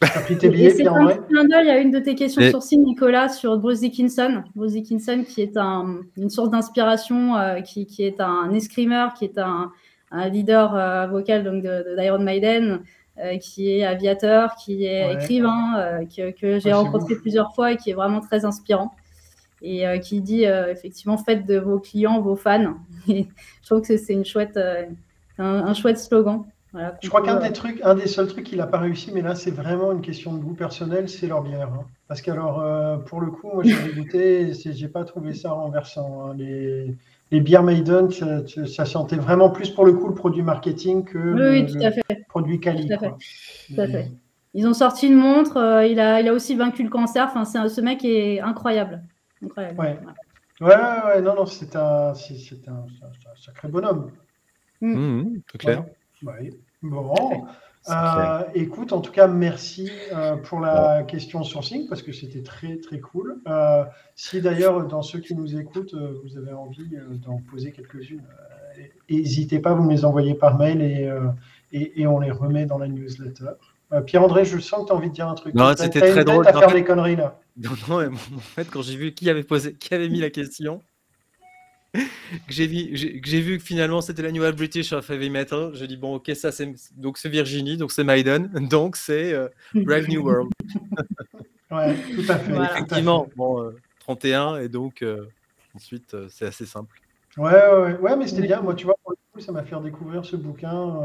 [0.02, 4.42] C'est un clin d'œil à une de tes questions sur ci, Nicolas, sur Bruce Dickinson.
[4.54, 9.24] Bruce Dickinson, qui est un, une source d'inspiration, euh, qui, qui, est un escrimeur, qui
[9.24, 9.70] est un,
[10.10, 12.82] un leader euh, vocal donc, d'Iron Maiden,
[13.18, 17.90] euh, qui est aviateur, qui est écrivain, que, que j'ai rencontré plusieurs fois et qui
[17.90, 18.94] est vraiment très inspirant.
[19.62, 22.74] Et qui dit effectivement, faites de vos clients vos fans.
[23.08, 23.26] Et
[23.62, 24.58] je trouve que c'est une chouette,
[25.38, 26.44] un chouette slogan
[27.02, 29.34] je crois qu'un des trucs, un des seuls trucs qu'il n'a pas réussi, mais là
[29.34, 31.68] c'est vraiment une question de goût personnel, c'est leur bière.
[31.72, 31.86] Hein.
[32.08, 36.26] Parce que alors, euh, pour le coup, moi j'ai goûté, j'ai pas trouvé ça renversant.
[36.30, 36.34] Hein.
[36.36, 36.94] Les,
[37.30, 42.26] les bières Maiden, ça, sentait vraiment plus pour le coup le produit marketing que le,
[42.28, 42.88] produit quali.
[42.88, 44.10] Tout à fait.
[44.56, 47.26] Ils ont sorti une montre, euh, il, a, il a aussi vaincu le cancer.
[47.28, 49.02] Enfin, c'est ce mec est incroyable.
[49.42, 49.78] incroyable.
[49.80, 49.98] Ouais.
[50.60, 52.86] Ouais, ouais, non, non, c'est un, un,
[53.34, 54.12] sacré bonhomme.
[54.80, 54.94] Mmh.
[54.94, 55.84] Mmh, clair.
[56.82, 57.14] Bon.
[57.90, 62.78] Euh, écoute, en tout cas, merci euh, pour la question sourcing parce que c'était très
[62.78, 63.42] très cool.
[63.46, 63.84] Euh,
[64.16, 68.24] si d'ailleurs, dans ceux qui nous écoutent, vous avez envie d'en poser quelques-unes,
[69.10, 71.10] n'hésitez pas, vous me les envoyez par mail et,
[71.72, 73.50] et, on les remet dans la newsletter.
[74.06, 75.54] Pierre-André, je sens que tu as envie de dire un truc.
[75.54, 76.48] Non, c'était très drôle.
[76.48, 77.38] à faire des conneries là.
[77.56, 80.78] Non, non, en fait, quand j'ai vu qui avait posé, qui avait mis la question,
[80.78, 80.84] que
[82.48, 85.70] j'ai vu, que j'ai vu que finalement c'était la Nouvelle British of Heavy Metal.
[85.74, 89.48] Je dis bon, ok, ça c'est donc c'est Virginie, donc c'est Maiden, donc c'est euh,
[89.74, 90.50] Brave New World.
[91.70, 92.52] ouais, tout à fait.
[92.52, 95.26] Effectivement, bon, 31 euh, et donc euh,
[95.74, 97.00] ensuite c'est assez simple.
[97.36, 98.60] Ouais, ouais, ouais, mais c'était bien.
[98.60, 101.00] Moi, tu vois, pour le coup, ça m'a fait découvrir ce bouquin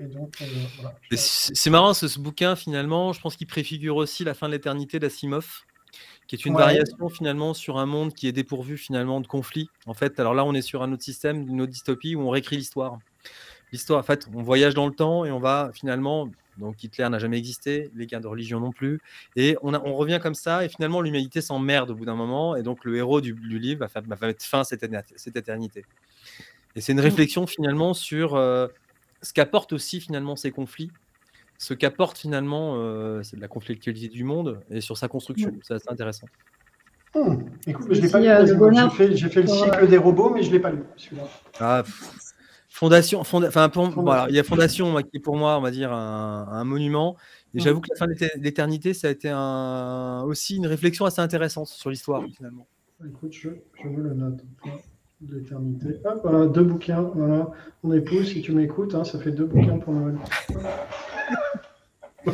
[0.00, 0.42] et donc
[0.76, 0.94] voilà.
[1.10, 3.12] C'est marrant ce, ce, bouquin finalement.
[3.12, 5.66] Je pense qu'il préfigure aussi la fin de l'éternité d'Asimov
[6.26, 9.70] qui est une variation finalement sur un monde qui est dépourvu finalement de conflits.
[9.86, 12.30] En fait, alors là, on est sur un autre système, une autre dystopie où on
[12.30, 12.98] réécrit l'histoire.
[13.72, 17.18] L'histoire, en fait, on voyage dans le temps et on va finalement, donc Hitler n'a
[17.18, 19.00] jamais existé, les guerres de religion non plus,
[19.34, 22.62] et on, on revient comme ça et finalement l'humanité s'emmerde au bout d'un moment et
[22.62, 24.84] donc le héros du, livre va, faire, va, mettre fin à cette,
[25.16, 25.84] cette éternité.
[26.74, 27.02] Et c'est une mmh.
[27.02, 28.68] réflexion finalement sur euh,
[29.22, 30.90] ce qu'apportent aussi finalement ces conflits
[31.58, 35.52] ce qu'apporte finalement euh, c'est de la conflictualité du monde et sur sa construction.
[35.62, 36.26] C'est assez intéressant.
[37.14, 37.38] Hmm.
[37.66, 38.28] Écoute, je l'ai pas lu.
[38.28, 38.46] Euh,
[39.14, 40.82] j'ai fait, le cycle des robots, mais je ne l'ai pas lu.
[41.60, 41.82] Ah,
[42.68, 43.40] fondation, enfin,
[44.28, 47.16] il y a Fondation qui est pour moi, on va dire, un, monument.
[47.54, 51.22] Et j'avoue que la fin de l'éternité, ça a été un, aussi une réflexion assez
[51.22, 52.66] intéressante sur l'histoire, finalement.
[53.06, 53.48] Écoute, je,
[53.82, 54.44] je le note
[55.22, 56.00] de l'éternité.
[56.04, 57.02] Hop, voilà, deux bouquins.
[57.14, 57.50] Voilà.
[57.82, 60.18] Mon épouse, si tu m'écoutes, hein, ça fait deux bouquins pour Noël.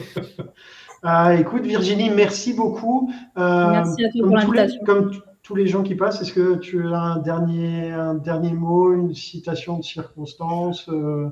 [1.03, 3.13] ah, écoute, Virginie, merci beaucoup.
[3.37, 4.85] Euh, merci à toi pour l'invitation.
[4.85, 5.11] Comme
[5.43, 9.15] tous les gens qui passent, est-ce que tu as un dernier, un dernier mot, une
[9.15, 11.29] citation de circonstance euh,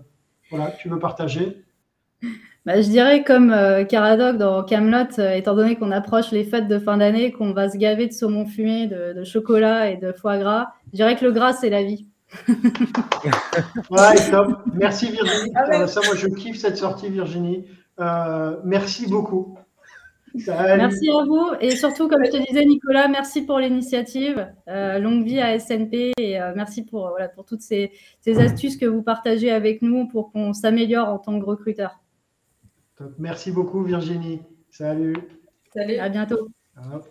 [0.50, 1.64] voilà, tu veux partager?
[2.66, 6.68] Bah, je dirais comme euh, Caradoc dans Camelot, euh, étant donné qu'on approche les fêtes
[6.68, 10.36] de fin d'année, qu'on va se gaver de saumon fumé, de, chocolat et de foie
[10.38, 12.06] gras, je dirais que le gras, c'est la vie.
[13.90, 14.62] ouais, top.
[14.74, 15.52] Merci Virginie.
[15.54, 17.66] Ah ça, moi, je kiffe cette sortie, Virginie.
[17.98, 19.58] Euh, merci beaucoup.
[20.34, 21.50] Merci à vous.
[21.60, 24.48] Et surtout, comme je te disais, Nicolas, merci pour l'initiative.
[24.66, 29.02] longue vie à SNP et merci pour, voilà, pour toutes ces, ces astuces que vous
[29.02, 32.00] partagez avec nous pour qu'on s'améliore en tant que recruteur.
[33.18, 34.40] Merci beaucoup, Virginie.
[34.70, 35.16] Salut.
[35.74, 36.48] Salut, à bientôt.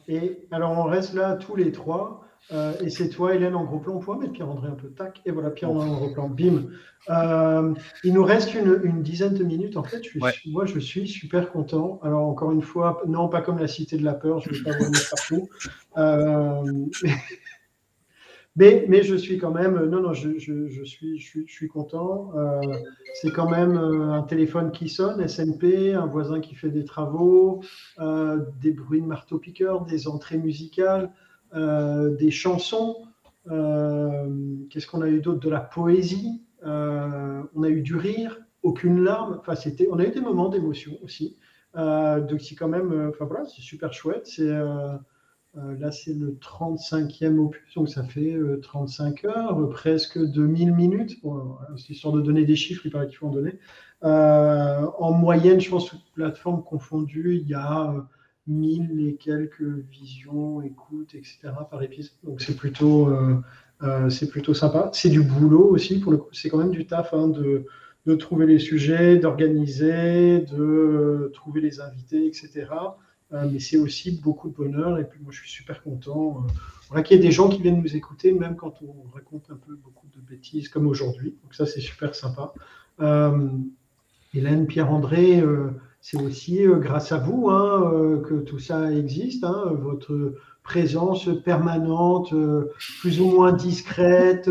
[0.07, 2.25] Et alors, on reste là tous les trois.
[2.51, 3.95] Euh, et c'est toi, Hélène, en gros plan.
[3.95, 5.21] On pourrait mettre Pierre-André un peu, tac.
[5.25, 6.65] Et voilà, Pierre-André en gros plan, bim.
[7.09, 7.73] Euh,
[8.03, 9.77] il nous reste une, dizaine de minutes.
[9.77, 10.01] En fait,
[10.45, 11.99] moi, je suis super content.
[12.03, 14.63] Alors, encore une fois, non, pas comme la Cité de la Peur, je ne vais
[14.63, 15.49] pas vous mettre partout.
[15.97, 16.85] Euh,
[18.55, 22.31] mais, mais je suis quand même, non, non, je, je, suis, je, suis, content.
[22.35, 22.59] Euh,
[23.21, 27.61] c'est quand même un téléphone qui sonne, SNP, un voisin qui fait des travaux,
[27.99, 31.11] des bruits de marteau-piqueur, des entrées musicales,
[31.53, 32.97] des chansons.
[33.45, 35.39] Qu'est-ce qu'on a eu d'autre?
[35.39, 36.41] De la poésie.
[36.63, 39.37] on a eu du rire, aucune larme.
[39.39, 41.37] Enfin, c'était, on a eu des moments d'émotion aussi.
[41.75, 44.27] donc, c'est quand même, enfin voilà, c'est super chouette.
[44.27, 44.51] C'est
[45.57, 50.73] euh, là, c'est le 35e opus, donc ça fait 35 euh, heures, euh, presque 2000
[50.73, 51.19] minutes.
[51.77, 53.59] c'est histoire de donner des chiffres, il paraît qu'il faut en donner.
[54.01, 58.07] en moyenne, je pense, toutes plateformes confondues, il y a
[58.49, 61.39] 1000 et quelques visions, écoutes, etc.
[61.69, 62.11] par épisode.
[62.23, 63.09] Donc c'est plutôt,
[64.09, 64.89] c'est plutôt sympa.
[64.93, 66.29] C'est du boulot aussi, pour le coup.
[66.33, 67.65] C'est quand même du taf hein, de,
[68.05, 72.67] de trouver les sujets, d'organiser, de trouver les invités, etc.
[73.31, 74.97] Euh, mais c'est aussi beaucoup de bonheur.
[74.97, 76.43] Et puis moi, je suis super content.
[76.43, 76.51] Euh,
[76.89, 79.55] voilà, qu'il y ait des gens qui viennent nous écouter, même quand on raconte un
[79.55, 81.35] peu beaucoup de bêtises, comme aujourd'hui.
[81.43, 82.53] Donc ça, c'est super sympa.
[82.99, 83.49] Euh,
[84.33, 85.43] Hélène, Pierre-André,
[86.01, 89.43] c'est aussi grâce à vous hein, que tout ça existe.
[89.43, 92.33] Hein, votre présence permanente,
[93.01, 94.49] plus ou moins discrète,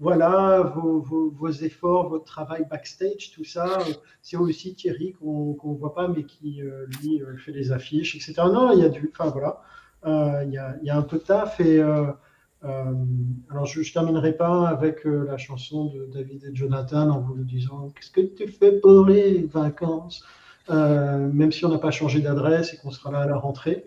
[0.00, 3.80] voilà, vos, efforts, votre travail backstage, tout ça.
[4.22, 8.16] C'est aussi Thierry qu'on ne voit pas, mais qui, euh, lui, euh, fait les affiches,
[8.16, 8.48] etc.
[8.50, 9.12] Non, il y a du.
[9.12, 9.60] Enfin, voilà.
[10.06, 11.60] Euh, il, y a, un peu de taf.
[11.60, 17.36] Et, alors, je ne terminerai pas avec la chanson de David et Jonathan en vous
[17.44, 20.24] disant Qu'est-ce que tu fais pour les vacances?
[20.70, 23.84] Même si on n'a pas changé d'adresse et qu'on sera là à la rentrée.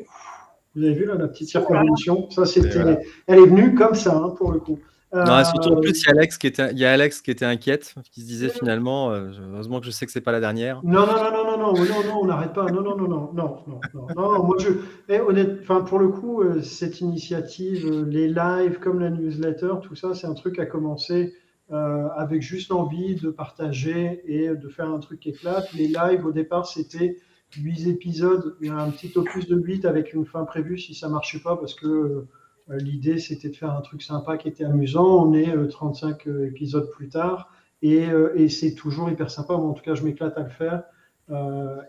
[0.76, 3.00] Vous avez vu là, la petite circonvolution Ça, c'était.
[3.28, 4.80] Elle est venue comme ça, hein, pour le coup.
[5.14, 7.30] Non, surtout en plus, il y, a Alex qui était, il y a Alex qui
[7.30, 10.40] était inquiète, qui se disait finalement, euh, heureusement que je sais que c'est pas la
[10.40, 10.82] dernière.
[10.84, 12.66] Non, non, non, non, non, non, non, non on n'arrête pas.
[12.66, 14.70] Non, non, non, non, non, non, non, non, moi je,
[15.10, 19.74] eh, honnête, enfin pour le coup, euh, cette initiative, euh, les lives comme la newsletter,
[19.84, 21.36] tout ça, c'est un truc à commencer
[21.70, 25.74] avec juste l'envie de partager et de faire un truc qui éclate.
[25.74, 27.18] Les lives au départ, c'était
[27.58, 31.56] 8 épisodes, un petit opus de 8 avec une fin prévue si ça marchait pas
[31.58, 32.28] parce que
[32.70, 35.28] euh, l'idée, c'était de faire un truc sympa qui était amusant.
[35.28, 37.52] On est 35 euh, euh, épisodes plus tard
[37.82, 38.08] et,
[38.50, 39.54] c'est toujours hyper sympa.
[39.54, 40.84] En tout cas, je m'éclate à le faire.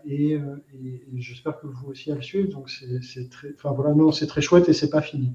[0.05, 0.37] et,
[1.15, 2.49] j'espère que vous aussi à le suivre.
[2.49, 3.95] Donc c'est très, enfin voilà,
[4.27, 5.31] très chouette et c'est pas fini.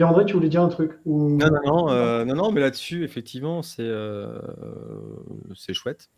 [0.00, 3.60] Pierre-André, tu voulais dire un truc Non, non, non, euh, non, non, mais là-dessus, effectivement,
[3.60, 4.40] c'est euh,
[5.54, 6.08] c'est chouette.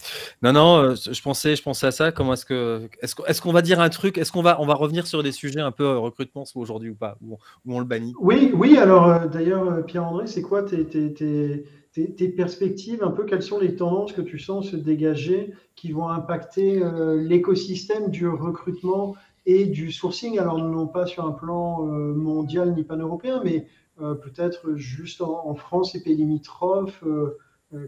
[0.41, 2.13] Non, non, euh, je pensais, je pensais à ça.
[2.13, 5.09] Comment est-ce que est-ce qu'on va dire un truc Est-ce qu'on va on va revenir
[5.09, 8.15] sur des sujets un peu recrutement aujourd'hui ou pas où on, le bannit?
[8.21, 8.79] Oui, oui.
[8.79, 13.75] Alors d'ailleurs, Pierre-André, c'est quoi tes, tes, tes, tes, perspectives Un peu quelles sont les
[13.75, 16.81] tendances que tu sens se dégager qui vont impacter
[17.17, 19.17] l'écosystème du recrutement
[19.47, 23.67] et du sourcing, alors non pas sur un plan euh, mondial ni pan-européen, mais
[24.01, 27.39] euh, peut-être juste en, France et pays limitrophes, euh,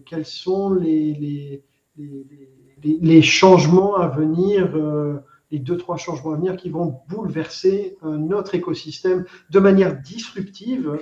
[0.06, 1.62] quels sont les,
[1.96, 4.74] les, les, changements à venir,
[5.50, 10.98] les deux, trois changements à venir qui vont bouleverser notre écosystème de manière disruptive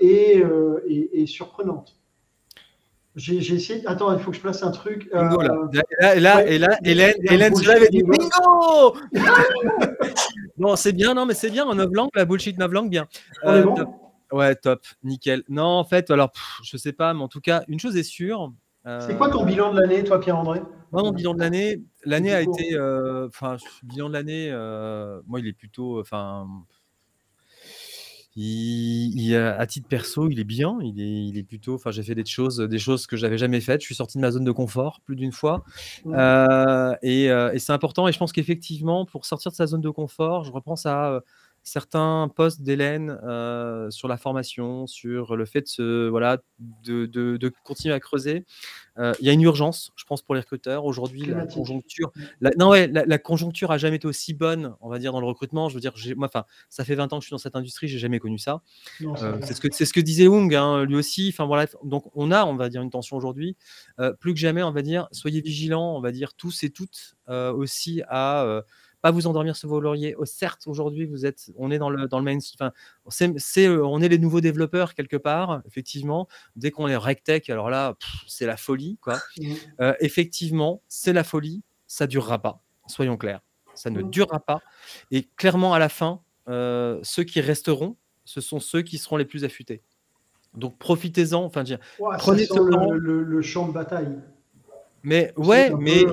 [0.00, 0.42] et,
[1.12, 1.99] et surprenante.
[3.16, 3.86] J'ai essayé.
[3.86, 5.10] Attends, il faut que je place un truc.
[5.12, 5.52] Bingo, là.
[5.52, 8.96] Euh, et là, et là, Hélène, Hélène se lève dit Bingo
[10.58, 13.06] Non, c'est bien, non, mais c'est bien en novlangue, la bullshit novlangue, bien.
[13.44, 13.94] Euh, bon
[14.30, 15.42] Ouais, top, nickel.
[15.48, 16.30] Non, en fait, alors,
[16.62, 18.52] je sais pas, mais en tout cas, une chose est sûre.
[18.86, 20.62] Euh, c'est quoi ton bilan de l'année, toi, Pierre-André?
[20.92, 22.78] Moi, mon bilan de l'année, l'année a été.
[23.26, 24.50] Enfin, bilan de l'année,
[25.26, 25.98] moi, il est plutôt.
[25.98, 26.46] Enfin
[28.36, 30.78] il, à titre perso, il est bien.
[30.82, 31.74] Il est, il est plutôt.
[31.74, 33.80] Enfin, j'ai fait des choses, des choses que j'avais jamais faites.
[33.80, 35.64] Je suis sorti de ma zone de confort plus d'une fois,
[36.06, 38.06] euh, et, euh, et c'est important.
[38.08, 41.20] Et je pense qu'effectivement, pour sortir de sa zone de confort, je repense à
[41.62, 47.94] certains posts d'Hélène euh, sur la formation, sur le fait de, voilà, de, de, continuer
[47.94, 48.44] à creuser.
[48.98, 50.84] Euh, il y a une urgence, je pense, pour les recruteurs.
[50.84, 54.98] Aujourd'hui, la conjoncture, la, non, ouais, la, conjoncture a jamais été aussi bonne, on va
[54.98, 55.68] dire, dans le recrutement.
[55.68, 57.88] Je veux dire, moi, enfin, ça fait 20 ans que je suis dans cette industrie,
[57.88, 58.62] j'ai jamais connu ça.
[59.02, 61.30] Euh, c'est ce que c'est ce que disait Hung, hein, lui aussi.
[61.32, 63.56] Enfin voilà, donc on a, on va dire, une tension aujourd'hui.
[64.18, 68.02] plus que jamais, on va dire, soyez vigilants, on va dire tous et toutes aussi
[68.08, 68.62] à
[69.00, 70.14] pas vous endormir sur vos lauriers.
[70.18, 72.72] Oh, certes, aujourd'hui, vous êtes, on est dans le, dans le main, enfin,
[73.08, 76.28] c'est, euh, on est les nouveaux développeurs quelque part, effectivement.
[76.56, 77.96] Dès qu'on est RegTech, alors là,
[78.26, 79.18] c'est la folie, quoi.
[79.40, 79.54] Mmh.
[79.80, 81.62] Euh, effectivement, c'est la folie.
[81.86, 82.62] Ça durera pas.
[82.88, 83.40] Soyons clairs,
[83.74, 84.10] ça ne mmh.
[84.10, 84.60] durera pas.
[85.10, 89.24] Et clairement, à la fin, euh, ceux qui resteront, ce sont ceux qui seront les
[89.24, 89.82] plus affûtés.
[90.54, 91.78] Donc profitez-en, enfin dire,
[92.18, 94.18] prenez ce le, le, champ de bataille.
[95.04, 96.04] Mais ouais, mais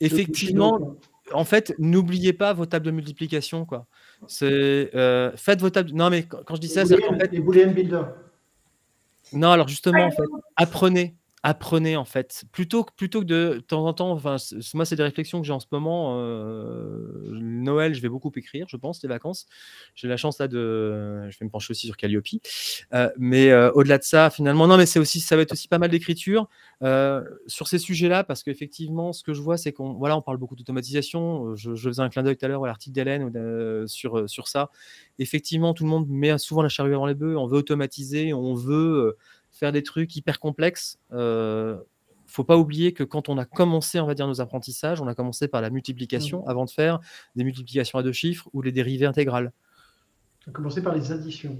[0.00, 0.96] effectivement,
[1.32, 3.64] en fait, n'oubliez pas vos tables de multiplication.
[3.64, 3.86] Quoi.
[4.26, 5.90] C'est, euh, faites vos tables.
[5.92, 7.32] Non, mais quand, je dis ça, c'est en fait.
[7.32, 8.02] Les Boolean Builder.
[9.32, 10.22] Non, alors justement, en fait,
[10.56, 12.44] apprenez apprenez en fait.
[12.52, 14.36] Plutôt, plutôt que de, de temps en temps, enfin,
[14.74, 16.18] moi, c'est des réflexions que j'ai en ce moment.
[16.18, 19.46] Euh, Noël, je vais beaucoup écrire, je pense, les vacances.
[19.94, 21.28] J'ai la chance là de.
[21.30, 22.26] Je vais me pencher aussi sur Calliope.
[22.92, 25.68] Euh, mais euh, au-delà de ça, finalement, non, mais c'est aussi, ça va être aussi
[25.68, 26.48] pas mal d'écriture
[27.46, 30.56] sur ces sujets-là, parce qu'effectivement, ce que je vois, c'est qu'on voilà, on parle beaucoup
[30.56, 31.56] d'automatisation.
[31.56, 34.70] Je, je, faisais un clin d'œil tout à l'heure à l'article d'Hélène sur, sur ça.
[35.18, 37.36] Effectivement, tout le monde met souvent la charrue avant les bœufs.
[37.36, 39.16] On veut automatiser, on veut
[39.58, 40.98] faire des trucs hyper complexes.
[41.12, 41.78] Euh,
[42.26, 45.14] faut pas oublier que quand on a commencé, on va dire, nos apprentissages, on a
[45.14, 46.48] commencé par la multiplication mmh.
[46.48, 47.00] avant de faire
[47.36, 49.52] des multiplications à deux chiffres ou les dérivées intégrales.
[50.46, 51.58] On a commencé par les additions.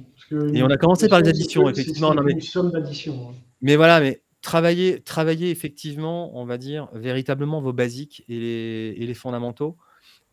[0.53, 2.15] Et on a commencé par les additions, effectivement.
[2.23, 2.33] mais...
[2.33, 3.31] Une somme d'additions.
[3.31, 3.35] Hein.
[3.61, 9.07] Mais voilà, mais travailler, travailler effectivement, on va dire, véritablement vos basiques et les, et
[9.07, 9.77] les fondamentaux.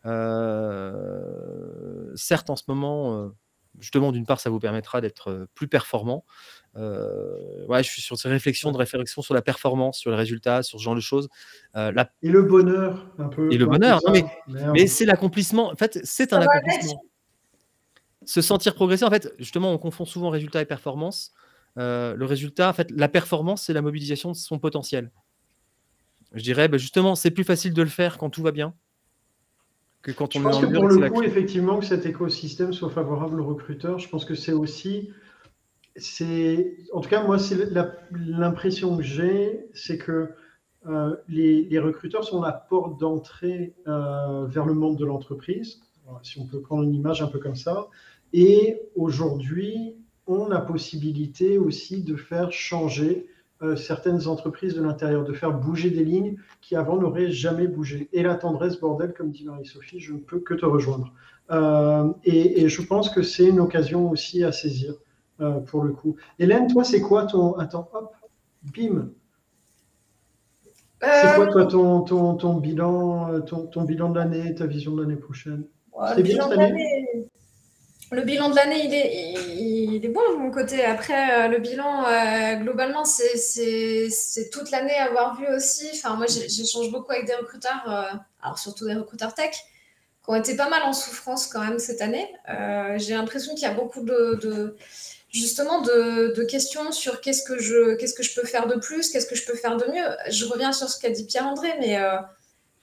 [0.06, 0.92] Euh,
[2.14, 3.28] certes, en ce moment, euh,
[3.80, 6.24] justement, d'une part, ça vous permettra d'être euh, plus performant.
[6.76, 10.62] Euh, ouais, je suis sur ces réflexions de réflexion sur la performance, sur les résultats,
[10.62, 11.28] sur ce genre de choses.
[11.76, 13.52] Euh, Et le bonheur, un peu.
[13.52, 14.24] Et le bonheur, non, mais,
[14.74, 15.72] mais c'est l'accomplissement.
[15.72, 17.02] En fait, c'est un accomplissement.
[18.24, 21.32] Se sentir progresser, en fait, justement, on confond souvent résultat et performance.
[21.76, 25.10] le résultat, en fait, la performance, c'est la mobilisation de son potentiel.
[26.32, 28.74] Je dirais, bah, justement, c'est plus facile de le faire quand tout va bien
[30.12, 33.46] quand on je pense que pour le coup, effectivement, que cet écosystème soit favorable aux
[33.46, 35.10] recruteurs, je pense que c'est aussi,
[35.96, 37.58] c'est, en tout cas, moi, c'est
[38.12, 40.30] l'impression que j'ai, c'est que
[40.86, 45.80] euh, les, recruteurs sont la porte d'entrée euh, vers le monde de l'entreprise,
[46.22, 47.88] si on peut prendre une image un peu comme ça.
[48.32, 49.96] Et aujourd'hui,
[50.26, 53.26] on a la possibilité aussi de faire changer
[53.76, 58.08] certaines entreprises de l'intérieur, de faire bouger des lignes qui avant n'auraient jamais bougé.
[58.12, 61.12] Et la tendresse, bordel, comme dit Marie-Sophie, je ne peux que te rejoindre.
[61.50, 64.94] Euh, et, je pense que c'est une occasion aussi à saisir
[65.40, 66.16] euh, pour le coup.
[66.38, 67.54] Hélène, toi, c'est quoi ton...
[67.54, 68.12] Attends, hop,
[68.76, 69.10] bim.
[71.00, 75.02] C'est quoi toi ton, ton, ton bilan, ton, ton bilan de l'année, ta vision de
[75.02, 75.64] l'année prochaine?
[76.14, 77.28] C'est bien cette année?
[78.12, 80.84] Le bilan de l'année, il est, bon de mon côté.
[80.84, 84.08] Après, euh, le bilan, euh, globalement, c'est
[84.52, 85.88] toute l'année avoir vu aussi.
[85.92, 90.36] Enfin, moi, j'échange beaucoup avec des recruteurs, euh, alors surtout des recruteurs tech, qui ont
[90.36, 92.32] été pas mal en souffrance quand même cette année.
[92.96, 94.76] J'ai l'impression qu'il y a beaucoup de,
[95.28, 99.26] justement de, questions sur qu'est-ce que je qu'est-ce que je peux faire de plus, qu'est-ce
[99.26, 100.06] que je peux faire de mieux.
[100.30, 101.98] Je reviens sur ce qu'a dit Pierre-André, mais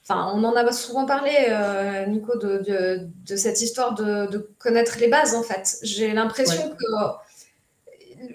[0.06, 5.34] Enfin, on en a souvent parlé, euh, Nico, de, cette histoire de, connaître les bases,
[5.34, 5.78] en fait.
[5.82, 6.84] J'ai l'impression que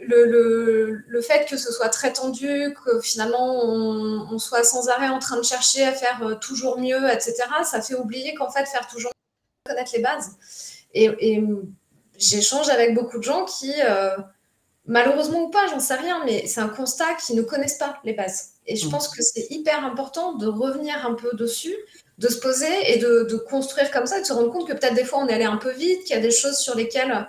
[0.01, 5.38] le, fait que ce soit très tendu, que finalement on, soit sans arrêt en train
[5.38, 9.11] de chercher à faire euh, toujours mieux, etc., ça fait oublier qu'en fait, faire toujours
[9.11, 10.38] mieux, connaître les bases.
[10.93, 11.43] Et,
[12.17, 14.17] j'échange avec beaucoup de gens qui, euh,
[14.86, 18.13] malheureusement ou pas, j'en sais rien, mais c'est un constat qui ne connaissent pas les
[18.13, 18.55] bases.
[18.70, 18.91] Et je mm.
[18.91, 21.76] pense que c'est hyper important de revenir un peu dessus,
[22.20, 25.03] de se poser et de, construire comme ça, de se rendre compte que peut-être des
[25.03, 27.28] fois on est allé un peu vite, qu'il y a des choses sur lesquelles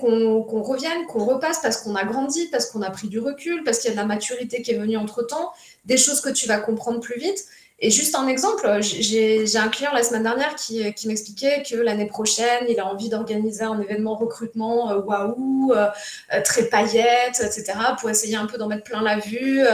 [0.00, 3.80] qu'on revienne, qu'on repasse parce qu'on a grandi, parce qu'on a pris du recul, parce
[3.80, 5.52] qu'il y a de la maturité qui est venue entre-temps,
[5.84, 7.44] des choses que tu vas comprendre plus vite.
[7.80, 12.06] Et juste un exemple, j'ai un client la semaine dernière qui, qui m'expliquait que l'année
[12.06, 15.88] prochaine, il a envie d'organiser un événement recrutement euh, waouh, euh,
[16.32, 19.64] euh, très paillettes, etc., pour essayer un peu d'en mettre plein la vue,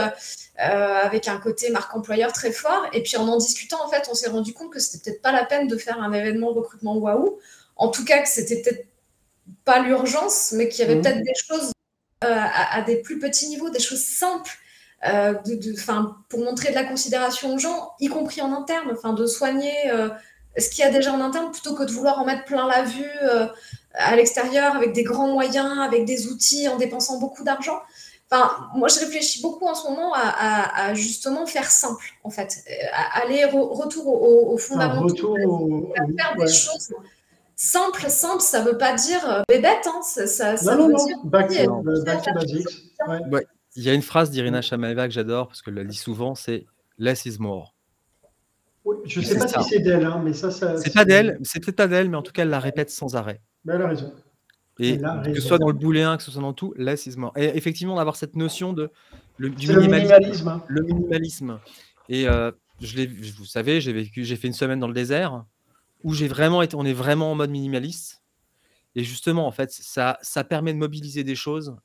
[0.57, 2.85] avec un côté marque employeur très fort.
[2.93, 5.31] Et puis en en discutant, en fait, on s'est rendu compte que c'était peut-être pas
[5.31, 7.39] la peine de faire un événement recrutement waouh.
[7.75, 8.87] En tout cas, que c'était peut-être
[9.63, 11.01] pas l'urgence, mais qu'il y avait mmh.
[11.01, 11.71] peut-être des choses
[12.21, 14.51] à, à, des plus petits niveaux, des choses simples
[15.07, 15.75] euh, de,
[16.29, 20.09] pour montrer de la considération aux gens, y compris en interne, enfin, de soigner euh,
[20.57, 22.83] ce qu'il y a déjà en interne plutôt que de vouloir en mettre plein la
[22.83, 23.47] vue euh,
[23.95, 27.79] à l'extérieur avec des grands moyens, avec des outils, en dépensant beaucoup d'argent.
[28.29, 33.23] Enfin, moi, je réfléchis beaucoup en ce moment à, justement faire simple, en fait, à
[33.23, 35.35] aller retour au, au fondamentaux,
[36.17, 36.93] faire des choses
[37.57, 38.09] simples.
[38.09, 41.49] Simple, ça ne veut pas dire bébête, hein, ça, ça, non, veut non, dire back,
[41.49, 42.93] to, back to basics.
[43.07, 43.45] Ouais.
[43.75, 46.65] Il y a une phrase d'Irina Shamaeva que j'adore parce qu'elle la dit souvent, c'est
[46.97, 47.75] less is more.
[48.83, 51.37] Oui, je ne sais pas si c'est d'elle, hein, mais ça, ça c'est pas d'elle,
[51.43, 53.41] c'est peut-être pas d'elle, mais en tout cas, elle la répète sans arrêt.
[53.63, 54.13] Mais elle a raison.
[54.79, 57.31] Et que ce soit dans le bouléen, que ce soit dans tout, less is more.
[57.35, 58.89] Et effectivement, d'avoir cette notion de
[59.37, 60.47] le, du minimalisme.
[60.47, 60.63] Hein.
[60.67, 61.59] Le minimalisme.
[62.09, 63.07] Et euh, je
[63.37, 65.45] vous savez, j'ai vécu, j'ai fait une semaine dans le désert
[66.03, 68.23] où j'ai vraiment été, on est vraiment en mode minimaliste.
[68.95, 71.75] Et justement, en fait, ça, ça permet de mobiliser des choses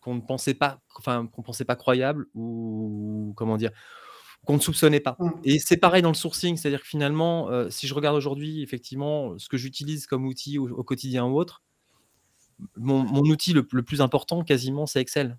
[0.00, 3.70] qu'on ne pensait pas, enfin, qu'on pensait pas croyables ou comment dire,
[4.46, 5.16] qu'on ne soupçonnait pas.
[5.18, 5.30] Mmh.
[5.44, 9.38] Et c'est pareil dans le sourcing, c'est-à-dire que finalement, euh, si je regarde aujourd'hui, effectivement,
[9.38, 11.62] ce que j'utilise comme outil au, quotidien ou autre,
[12.76, 15.36] mon, outil le, plus important, quasiment, c'est Excel.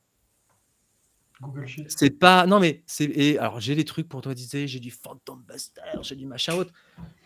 [1.41, 1.85] Google Sheet.
[1.89, 2.47] C'est pas.
[2.47, 3.05] Non, mais c'est.
[3.05, 6.55] Et alors, j'ai des trucs pour toi, disais, j'ai du Phantom Buster, j'ai du machin
[6.55, 6.73] autre.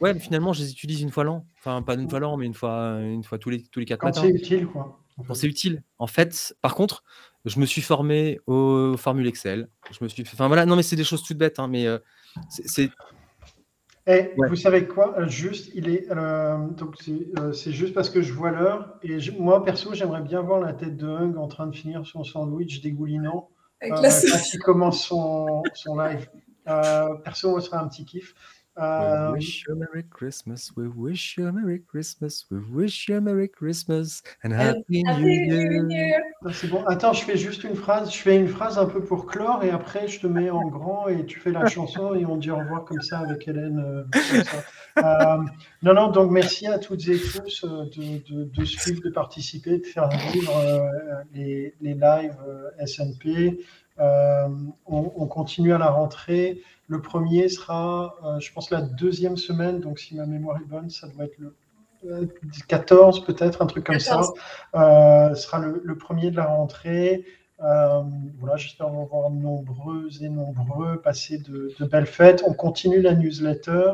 [0.01, 1.45] Ouais, mais finalement, je les utilise une fois l'an.
[1.59, 4.01] Enfin, pas une fois l'an, mais une fois, une fois tous les, tous les quatre
[4.01, 5.01] Quand c'est utile, quoi.
[5.27, 5.83] Quand c'est utile.
[5.97, 7.03] En fait, par contre,
[7.45, 9.67] je me suis formé aux formules Excel.
[9.91, 10.23] Je me suis.
[10.23, 11.97] Enfin, voilà, non, mais c'est des choses toutes bêtes, hein, mais euh,
[12.49, 12.89] c'est.
[14.07, 15.17] Et eh, vous savez quoi?
[15.19, 16.95] Euh, Juste, il est euh, donc
[17.53, 20.97] c'est juste parce que je vois l'heure et moi perso j'aimerais bien voir la tête
[20.97, 23.49] de Hung en train de finir son sandwich dégoulinant
[23.79, 26.27] quand il commence son, son live.
[27.23, 28.33] perso, moi, ce sera un petit kiff.
[28.77, 33.09] We um, wish you a Merry Christmas, we wish you a Merry Christmas, we wish
[33.09, 36.21] you a Merry Christmas and Happy, New Year.
[36.53, 36.81] C'est bon.
[36.85, 38.13] Attends, je fais juste une phrase.
[38.13, 41.09] Je fais une phrase un peu pour clore et après je te mets en grand
[41.09, 43.77] et tu fais la chanson et on dit au revoir comme ça avec Hélène.
[43.79, 44.03] Euh,
[45.03, 45.37] euh,
[45.83, 49.79] non, non, donc merci à toutes et tous euh, de, de, de suivre, de participer,
[49.79, 50.53] de faire vivre
[51.33, 52.37] les, les lives
[54.01, 54.73] SNP.
[54.87, 56.61] On, on, continue à la rentrée.
[56.91, 59.79] Le premier sera, euh, je pense, la deuxième semaine.
[59.79, 61.55] Donc, si ma mémoire est bonne, ça doit être le
[62.67, 64.21] 14 euh, peut-être, un truc comme ça.
[64.75, 67.23] Euh, sera le, premier de la rentrée.
[67.59, 72.43] voilà, j'espère vous voir nombreux et nombreux, passer de, belles fêtes.
[72.45, 73.93] On continue la newsletter.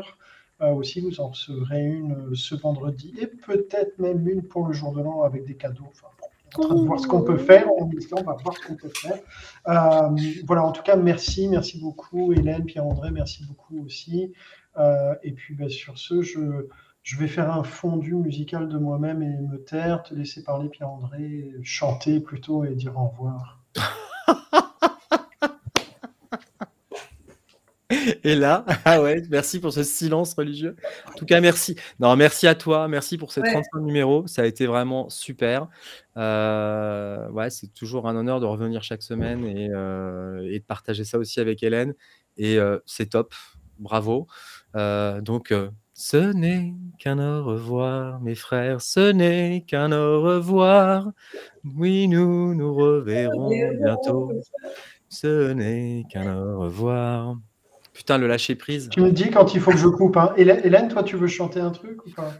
[0.60, 5.02] aussi, vous en recevrez une ce vendredi et peut-être même une pour le jour de
[5.02, 5.86] l'an avec des cadeaux.
[5.88, 6.08] Enfin,
[6.56, 7.66] en train de voir ce qu'on peut faire.
[7.76, 7.86] On,
[8.22, 9.18] va voir ce qu'on peut faire.
[9.68, 14.32] Euh, voilà, en tout cas, merci, merci beaucoup, Hélène, Pierre-André, merci beaucoup aussi.
[14.78, 16.68] Euh, et puis, bah, sur ce, je,
[17.02, 21.52] je vais faire un fondu musical de moi-même et me taire, te laisser parler, Pierre-André,
[21.62, 23.62] chanter plutôt et dire au revoir.
[28.24, 30.76] Et là, ah ouais, merci pour ce silence religieux.
[31.06, 31.76] En tout cas, merci.
[32.00, 34.26] Non, merci à toi, merci pour ces 35 numéros.
[34.26, 35.68] Ça a été vraiment super.
[36.16, 41.04] Euh, ouais, c'est toujours un honneur de revenir chaque semaine et, euh, et de partager
[41.04, 41.94] ça aussi avec Hélène.
[42.36, 43.34] Et euh, c'est top.
[43.78, 44.26] Bravo.
[44.74, 45.52] donc,
[45.94, 48.80] ce n'est qu'un au revoir, mes frères.
[48.80, 51.10] Ce n'est qu'un au revoir.
[51.76, 54.32] Oui, nous nous reverrons bientôt.
[55.08, 57.36] Ce n'est qu'un au revoir.
[57.98, 58.88] Putain, le lâcher prise.
[58.90, 60.16] Tu me dis quand il faut que je coupe.
[60.16, 60.32] Hein.
[60.36, 62.32] Hélène, toi, tu veux chanter un truc ou pas?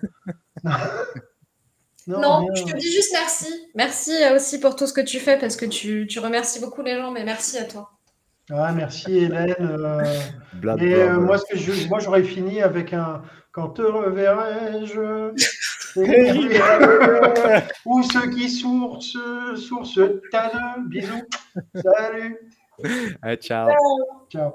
[2.06, 3.52] Non, je te dis juste merci.
[3.74, 7.10] Merci aussi pour tout ce que tu fais parce que tu, remercies beaucoup les gens,
[7.10, 7.90] mais merci à toi.
[8.52, 9.56] Ah, merci Hélène.
[9.60, 10.04] Euh,
[10.78, 15.32] et euh, moi, ce moi, j'aurais fini avec un Quand te reverrai-je?
[17.84, 20.20] Ou ceux qui sourcent, sourcent,
[20.86, 21.26] bisous.
[21.74, 22.38] Salut.
[23.40, 23.68] ciao.
[24.30, 24.52] Ciao.